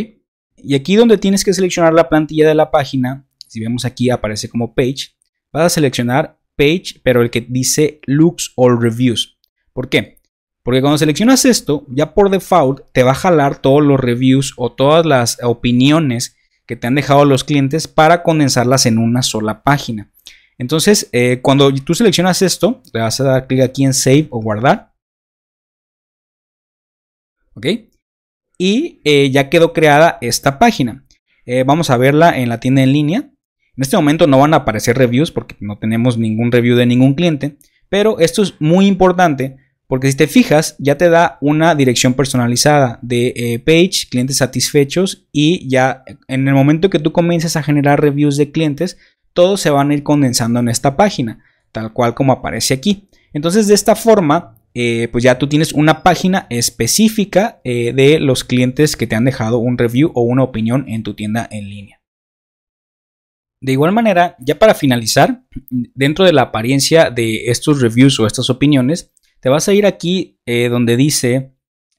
Y 0.56 0.76
aquí 0.76 0.94
donde 0.94 1.18
tienes 1.18 1.44
que 1.44 1.52
seleccionar 1.52 1.92
la 1.94 2.08
plantilla 2.08 2.46
de 2.46 2.54
la 2.54 2.70
página, 2.70 3.28
si 3.48 3.58
vemos 3.58 3.84
aquí 3.84 4.08
aparece 4.08 4.48
como 4.48 4.72
page, 4.72 5.16
vas 5.52 5.64
a 5.64 5.68
seleccionar 5.68 6.38
page, 6.58 7.00
pero 7.02 7.22
el 7.22 7.30
que 7.30 7.40
dice 7.40 8.00
looks 8.04 8.52
all 8.56 8.78
reviews. 8.78 9.38
¿Por 9.72 9.88
qué? 9.88 10.18
Porque 10.62 10.82
cuando 10.82 10.98
seleccionas 10.98 11.46
esto, 11.46 11.86
ya 11.88 12.12
por 12.12 12.28
default 12.28 12.80
te 12.92 13.02
va 13.02 13.12
a 13.12 13.14
jalar 13.14 13.62
todos 13.62 13.82
los 13.82 13.98
reviews 13.98 14.52
o 14.58 14.72
todas 14.72 15.06
las 15.06 15.38
opiniones 15.42 16.36
que 16.66 16.76
te 16.76 16.86
han 16.86 16.94
dejado 16.94 17.24
los 17.24 17.44
clientes 17.44 17.88
para 17.88 18.22
condensarlas 18.22 18.84
en 18.84 18.98
una 18.98 19.22
sola 19.22 19.62
página. 19.62 20.10
Entonces, 20.58 21.08
eh, 21.12 21.40
cuando 21.40 21.72
tú 21.72 21.94
seleccionas 21.94 22.42
esto, 22.42 22.82
le 22.92 23.00
vas 23.00 23.18
a 23.20 23.24
dar 23.24 23.46
clic 23.46 23.62
aquí 23.62 23.84
en 23.84 23.94
Save 23.94 24.26
o 24.30 24.42
Guardar. 24.42 24.92
¿ok? 27.58 27.66
Y 28.56 29.00
eh, 29.04 29.30
ya 29.30 29.50
quedó 29.50 29.72
creada 29.72 30.18
esta 30.20 30.58
página. 30.58 31.04
Eh, 31.44 31.64
vamos 31.64 31.90
a 31.90 31.96
verla 31.96 32.38
en 32.38 32.48
la 32.48 32.60
tienda 32.60 32.82
en 32.82 32.92
línea. 32.92 33.30
En 33.78 33.82
este 33.82 33.96
momento 33.96 34.26
no 34.26 34.40
van 34.40 34.54
a 34.54 34.56
aparecer 34.56 34.98
reviews 34.98 35.30
porque 35.30 35.54
no 35.60 35.78
tenemos 35.78 36.18
ningún 36.18 36.50
review 36.50 36.74
de 36.74 36.84
ningún 36.84 37.14
cliente, 37.14 37.58
pero 37.88 38.18
esto 38.18 38.42
es 38.42 38.54
muy 38.58 38.88
importante 38.88 39.56
porque 39.86 40.10
si 40.10 40.16
te 40.16 40.26
fijas 40.26 40.74
ya 40.80 40.98
te 40.98 41.08
da 41.08 41.38
una 41.40 41.76
dirección 41.76 42.14
personalizada 42.14 42.98
de 43.02 43.32
eh, 43.36 43.58
page, 43.60 44.08
clientes 44.10 44.38
satisfechos 44.38 45.28
y 45.30 45.68
ya 45.68 46.02
en 46.26 46.48
el 46.48 46.54
momento 46.54 46.90
que 46.90 46.98
tú 46.98 47.12
comiences 47.12 47.54
a 47.54 47.62
generar 47.62 48.00
reviews 48.00 48.36
de 48.36 48.50
clientes, 48.50 48.98
todos 49.32 49.60
se 49.60 49.70
van 49.70 49.92
a 49.92 49.94
ir 49.94 50.02
condensando 50.02 50.58
en 50.58 50.68
esta 50.68 50.96
página, 50.96 51.44
tal 51.70 51.92
cual 51.92 52.14
como 52.14 52.32
aparece 52.32 52.74
aquí. 52.74 53.08
Entonces 53.32 53.68
de 53.68 53.74
esta 53.74 53.94
forma 53.94 54.56
eh, 54.74 55.06
pues 55.12 55.22
ya 55.22 55.38
tú 55.38 55.46
tienes 55.46 55.72
una 55.72 56.02
página 56.02 56.48
específica 56.50 57.60
eh, 57.62 57.92
de 57.94 58.18
los 58.18 58.42
clientes 58.42 58.96
que 58.96 59.06
te 59.06 59.14
han 59.14 59.24
dejado 59.24 59.58
un 59.58 59.78
review 59.78 60.10
o 60.16 60.22
una 60.22 60.42
opinión 60.42 60.84
en 60.88 61.04
tu 61.04 61.14
tienda 61.14 61.46
en 61.48 61.70
línea. 61.70 61.97
De 63.60 63.72
igual 63.72 63.92
manera, 63.92 64.36
ya 64.38 64.58
para 64.58 64.74
finalizar, 64.74 65.42
dentro 65.94 66.24
de 66.24 66.32
la 66.32 66.42
apariencia 66.42 67.10
de 67.10 67.46
estos 67.46 67.80
reviews 67.80 68.18
o 68.20 68.26
estas 68.26 68.50
opiniones, 68.50 69.12
te 69.40 69.48
vas 69.48 69.68
a 69.68 69.74
ir 69.74 69.86
aquí 69.86 70.40
eh, 70.46 70.68
donde 70.68 70.96
dice 70.96 71.54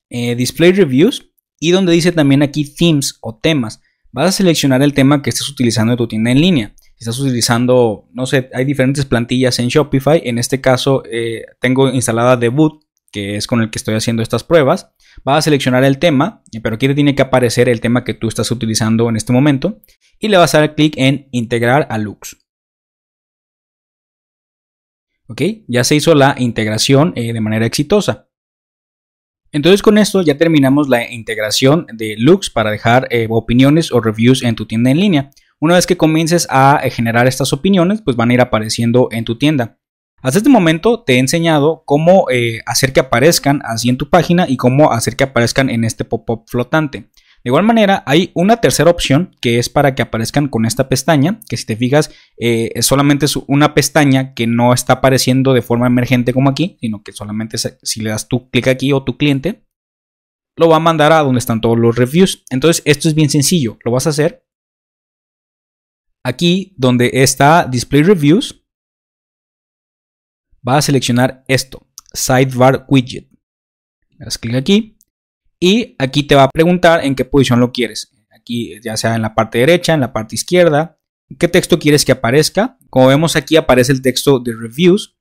Display 0.09 0.71
Reviews 0.71 1.29
y 1.59 1.71
donde 1.71 1.91
dice 1.91 2.11
también 2.11 2.41
aquí 2.41 2.65
Themes 2.65 3.19
o 3.21 3.37
temas. 3.37 3.81
Vas 4.11 4.29
a 4.29 4.31
seleccionar 4.31 4.81
el 4.81 4.93
tema 4.93 5.21
que 5.21 5.29
estés 5.29 5.47
utilizando 5.47 5.93
en 5.93 5.97
tu 5.97 6.07
tienda 6.07 6.31
en 6.31 6.41
línea 6.41 6.73
estás 6.99 7.19
utilizando, 7.19 8.07
no 8.11 8.25
sé, 8.25 8.49
hay 8.53 8.65
diferentes 8.65 9.05
plantillas 9.05 9.57
en 9.59 9.69
Shopify. 9.69 10.21
En 10.23 10.37
este 10.37 10.59
caso, 10.61 11.03
eh, 11.09 11.45
tengo 11.59 11.89
instalada 11.89 12.35
Debut, 12.35 12.83
que 13.11 13.35
es 13.35 13.47
con 13.47 13.61
el 13.61 13.69
que 13.69 13.79
estoy 13.79 13.95
haciendo 13.95 14.23
estas 14.23 14.43
pruebas. 14.43 14.91
Vas 15.23 15.39
a 15.39 15.41
seleccionar 15.43 15.83
el 15.83 15.99
tema, 15.99 16.43
pero 16.61 16.75
aquí 16.75 16.87
te 16.87 16.95
tiene 16.95 17.15
que 17.15 17.21
aparecer 17.21 17.69
el 17.69 17.81
tema 17.81 18.03
que 18.03 18.13
tú 18.13 18.27
estás 18.27 18.51
utilizando 18.51 19.09
en 19.09 19.15
este 19.15 19.33
momento. 19.33 19.81
Y 20.19 20.27
le 20.27 20.37
vas 20.37 20.53
a 20.55 20.59
dar 20.59 20.75
clic 20.75 20.93
en 20.97 21.27
Integrar 21.31 21.87
a 21.89 21.97
Lux. 21.97 22.37
¿Ok? 25.27 25.41
Ya 25.67 25.83
se 25.83 25.95
hizo 25.95 26.15
la 26.15 26.35
integración 26.37 27.13
eh, 27.15 27.33
de 27.33 27.41
manera 27.41 27.65
exitosa. 27.65 28.29
Entonces 29.51 29.81
con 29.81 29.97
esto 29.97 30.21
ya 30.21 30.37
terminamos 30.37 30.89
la 30.89 31.11
integración 31.11 31.87
de 31.93 32.15
Lux 32.17 32.49
para 32.49 32.69
dejar 32.69 33.07
eh, 33.09 33.27
opiniones 33.29 33.91
o 33.91 33.99
reviews 33.99 34.43
en 34.43 34.55
tu 34.55 34.65
tienda 34.65 34.91
en 34.91 34.99
línea. 34.99 35.31
Una 35.59 35.75
vez 35.75 35.87
que 35.87 35.97
comiences 35.97 36.47
a 36.49 36.79
eh, 36.83 36.91
generar 36.91 37.27
estas 37.27 37.51
opiniones, 37.51 38.01
pues 38.01 38.15
van 38.15 38.29
a 38.29 38.33
ir 38.35 38.41
apareciendo 38.41 39.09
en 39.11 39.25
tu 39.25 39.37
tienda. 39.37 39.78
Hasta 40.21 40.39
este 40.39 40.49
momento 40.49 41.03
te 41.03 41.15
he 41.15 41.19
enseñado 41.19 41.84
cómo 41.86 42.29
eh, 42.29 42.60
hacer 42.65 42.93
que 42.93 42.99
aparezcan 42.99 43.62
así 43.63 43.89
en 43.89 43.97
tu 43.97 44.10
página 44.10 44.45
y 44.47 44.58
cómo 44.58 44.91
hacer 44.91 45.15
que 45.15 45.23
aparezcan 45.23 45.69
en 45.69 45.84
este 45.84 46.05
pop-up 46.05 46.43
flotante. 46.47 47.10
De 47.41 47.49
igual 47.49 47.63
manera, 47.63 48.03
hay 48.05 48.32
una 48.34 48.58
tercera 48.58 48.91
opción 48.91 49.32
que 49.39 49.60
es 49.60 49.69
para 49.69 49.95
que 49.95 50.01
aparezcan 50.01 50.49
con 50.49 50.65
esta 50.65 50.89
pestaña, 50.89 51.39
que 51.47 51.55
si 51.55 51.65
te 51.65 51.77
fijas, 51.77 52.12
eh, 52.38 52.69
solamente 52.82 53.25
es 53.25 53.38
una 53.47 53.73
pestaña 53.73 54.34
que 54.34 54.45
no 54.45 54.73
está 54.73 54.93
apareciendo 54.93 55.53
de 55.53 55.62
forma 55.62 55.88
emergente 55.88 56.34
como 56.34 56.49
aquí, 56.49 56.77
sino 56.82 57.01
que 57.01 57.13
solamente 57.13 57.58
si 57.58 58.01
le 58.01 58.10
das 58.10 58.27
tu 58.27 58.49
clic 58.49 58.67
aquí 58.67 58.91
o 58.91 59.03
tu 59.03 59.17
cliente, 59.17 59.63
lo 60.58 60.67
va 60.67 60.75
a 60.75 60.82
mandar 60.82 61.13
a 61.13 61.19
donde 61.19 61.39
están 61.39 61.62
todos 61.62 61.79
los 61.79 61.95
reviews. 61.95 62.43
Entonces, 62.49 62.84
esto 62.86 63.08
es 63.08 63.15
bien 63.15 63.29
sencillo. 63.29 63.77
Lo 63.86 63.91
vas 63.91 64.05
a 64.05 64.10
hacer 64.10 64.43
Aquí 66.23 66.73
donde 66.77 67.10
está 67.13 67.65
Display 67.65 68.03
Reviews, 68.03 68.65
va 70.67 70.77
a 70.77 70.81
seleccionar 70.81 71.43
esto, 71.47 71.87
Sidebar 72.13 72.85
Widget. 72.87 73.27
Das 74.17 74.37
clic 74.37 74.55
aquí 74.55 74.97
y 75.59 75.95
aquí 75.97 76.23
te 76.23 76.35
va 76.35 76.43
a 76.43 76.49
preguntar 76.49 77.03
en 77.03 77.15
qué 77.15 77.25
posición 77.25 77.59
lo 77.59 77.71
quieres. 77.71 78.11
Aquí 78.29 78.79
ya 78.81 78.97
sea 78.97 79.15
en 79.15 79.21
la 79.21 79.35
parte 79.35 79.59
derecha, 79.59 79.93
en 79.93 80.01
la 80.01 80.13
parte 80.13 80.35
izquierda. 80.35 80.97
¿Qué 81.37 81.47
texto 81.47 81.79
quieres 81.79 82.05
que 82.05 82.11
aparezca? 82.11 82.77
Como 82.89 83.07
vemos 83.07 83.35
aquí 83.35 83.55
aparece 83.55 83.91
el 83.91 84.01
texto 84.01 84.39
de 84.39 84.53
reviews, 84.53 85.17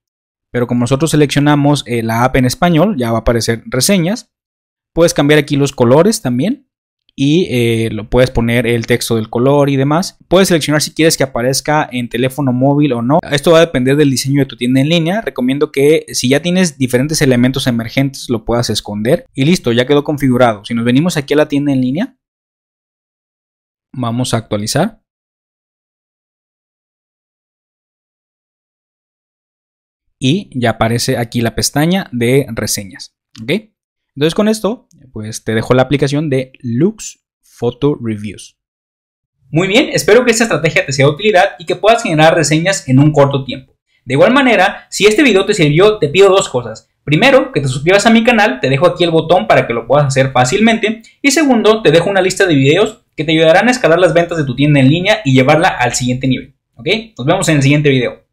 pero 0.50 0.66
como 0.66 0.80
nosotros 0.80 1.10
seleccionamos 1.10 1.84
eh, 1.86 2.02
la 2.02 2.24
app 2.24 2.36
en 2.36 2.46
español, 2.46 2.96
ya 2.96 3.10
va 3.10 3.18
a 3.18 3.20
aparecer 3.20 3.62
reseñas. 3.66 4.32
Puedes 4.94 5.14
cambiar 5.14 5.38
aquí 5.38 5.56
los 5.56 5.72
colores 5.72 6.22
también 6.22 6.67
y 7.20 7.48
eh, 7.50 7.90
lo 7.90 8.08
puedes 8.08 8.30
poner 8.30 8.64
el 8.64 8.86
texto 8.86 9.16
del 9.16 9.28
color 9.28 9.70
y 9.70 9.76
demás. 9.76 10.16
Puedes 10.28 10.46
seleccionar 10.46 10.80
si 10.80 10.94
quieres 10.94 11.16
que 11.16 11.24
aparezca 11.24 11.88
en 11.90 12.08
teléfono 12.08 12.52
móvil 12.52 12.92
o 12.92 13.02
no. 13.02 13.18
Esto 13.32 13.50
va 13.50 13.58
a 13.58 13.66
depender 13.66 13.96
del 13.96 14.08
diseño 14.08 14.42
de 14.42 14.46
tu 14.46 14.56
tienda 14.56 14.80
en 14.80 14.88
línea. 14.88 15.20
Recomiendo 15.20 15.72
que 15.72 16.06
si 16.12 16.28
ya 16.28 16.42
tienes 16.42 16.78
diferentes 16.78 17.20
elementos 17.20 17.66
emergentes 17.66 18.30
lo 18.30 18.44
puedas 18.44 18.70
esconder 18.70 19.26
y 19.34 19.46
listo, 19.46 19.72
ya 19.72 19.84
quedó 19.84 20.04
configurado. 20.04 20.64
Si 20.64 20.74
nos 20.74 20.84
venimos 20.84 21.16
aquí 21.16 21.34
a 21.34 21.38
la 21.38 21.48
tienda 21.48 21.72
en 21.72 21.80
línea, 21.80 22.16
vamos 23.92 24.32
a 24.32 24.36
actualizar. 24.36 25.02
Y 30.20 30.50
ya 30.56 30.70
aparece 30.70 31.18
aquí 31.18 31.40
la 31.40 31.56
pestaña 31.56 32.08
de 32.12 32.46
reseñas. 32.54 33.16
¿ok? 33.42 33.50
Entonces 34.18 34.34
con 34.34 34.48
esto, 34.48 34.88
pues 35.12 35.44
te 35.44 35.54
dejo 35.54 35.74
la 35.74 35.82
aplicación 35.82 36.28
de 36.28 36.50
Lux 36.58 37.20
Photo 37.40 37.96
Reviews. 38.02 38.58
Muy 39.48 39.68
bien, 39.68 39.90
espero 39.92 40.24
que 40.24 40.32
esta 40.32 40.42
estrategia 40.42 40.84
te 40.84 40.92
sea 40.92 41.06
de 41.06 41.12
utilidad 41.12 41.50
y 41.60 41.66
que 41.66 41.76
puedas 41.76 42.02
generar 42.02 42.34
reseñas 42.34 42.88
en 42.88 42.98
un 42.98 43.12
corto 43.12 43.44
tiempo. 43.44 43.76
De 44.04 44.14
igual 44.14 44.32
manera, 44.32 44.88
si 44.90 45.06
este 45.06 45.22
video 45.22 45.46
te 45.46 45.54
sirvió, 45.54 45.98
te 45.98 46.08
pido 46.08 46.30
dos 46.30 46.48
cosas. 46.48 46.90
Primero, 47.04 47.52
que 47.52 47.60
te 47.60 47.68
suscribas 47.68 48.06
a 48.06 48.10
mi 48.10 48.24
canal, 48.24 48.58
te 48.58 48.68
dejo 48.68 48.88
aquí 48.88 49.04
el 49.04 49.12
botón 49.12 49.46
para 49.46 49.68
que 49.68 49.72
lo 49.72 49.86
puedas 49.86 50.08
hacer 50.08 50.32
fácilmente. 50.32 51.02
Y 51.22 51.30
segundo, 51.30 51.80
te 51.82 51.92
dejo 51.92 52.10
una 52.10 52.20
lista 52.20 52.44
de 52.44 52.56
videos 52.56 53.04
que 53.14 53.22
te 53.22 53.30
ayudarán 53.30 53.68
a 53.68 53.70
escalar 53.70 54.00
las 54.00 54.14
ventas 54.14 54.36
de 54.36 54.44
tu 54.44 54.56
tienda 54.56 54.80
en 54.80 54.88
línea 54.88 55.20
y 55.24 55.32
llevarla 55.32 55.68
al 55.68 55.94
siguiente 55.94 56.26
nivel. 56.26 56.56
¿Ok? 56.74 56.88
Nos 57.16 57.24
vemos 57.24 57.48
en 57.50 57.58
el 57.58 57.62
siguiente 57.62 57.88
video. 57.88 58.27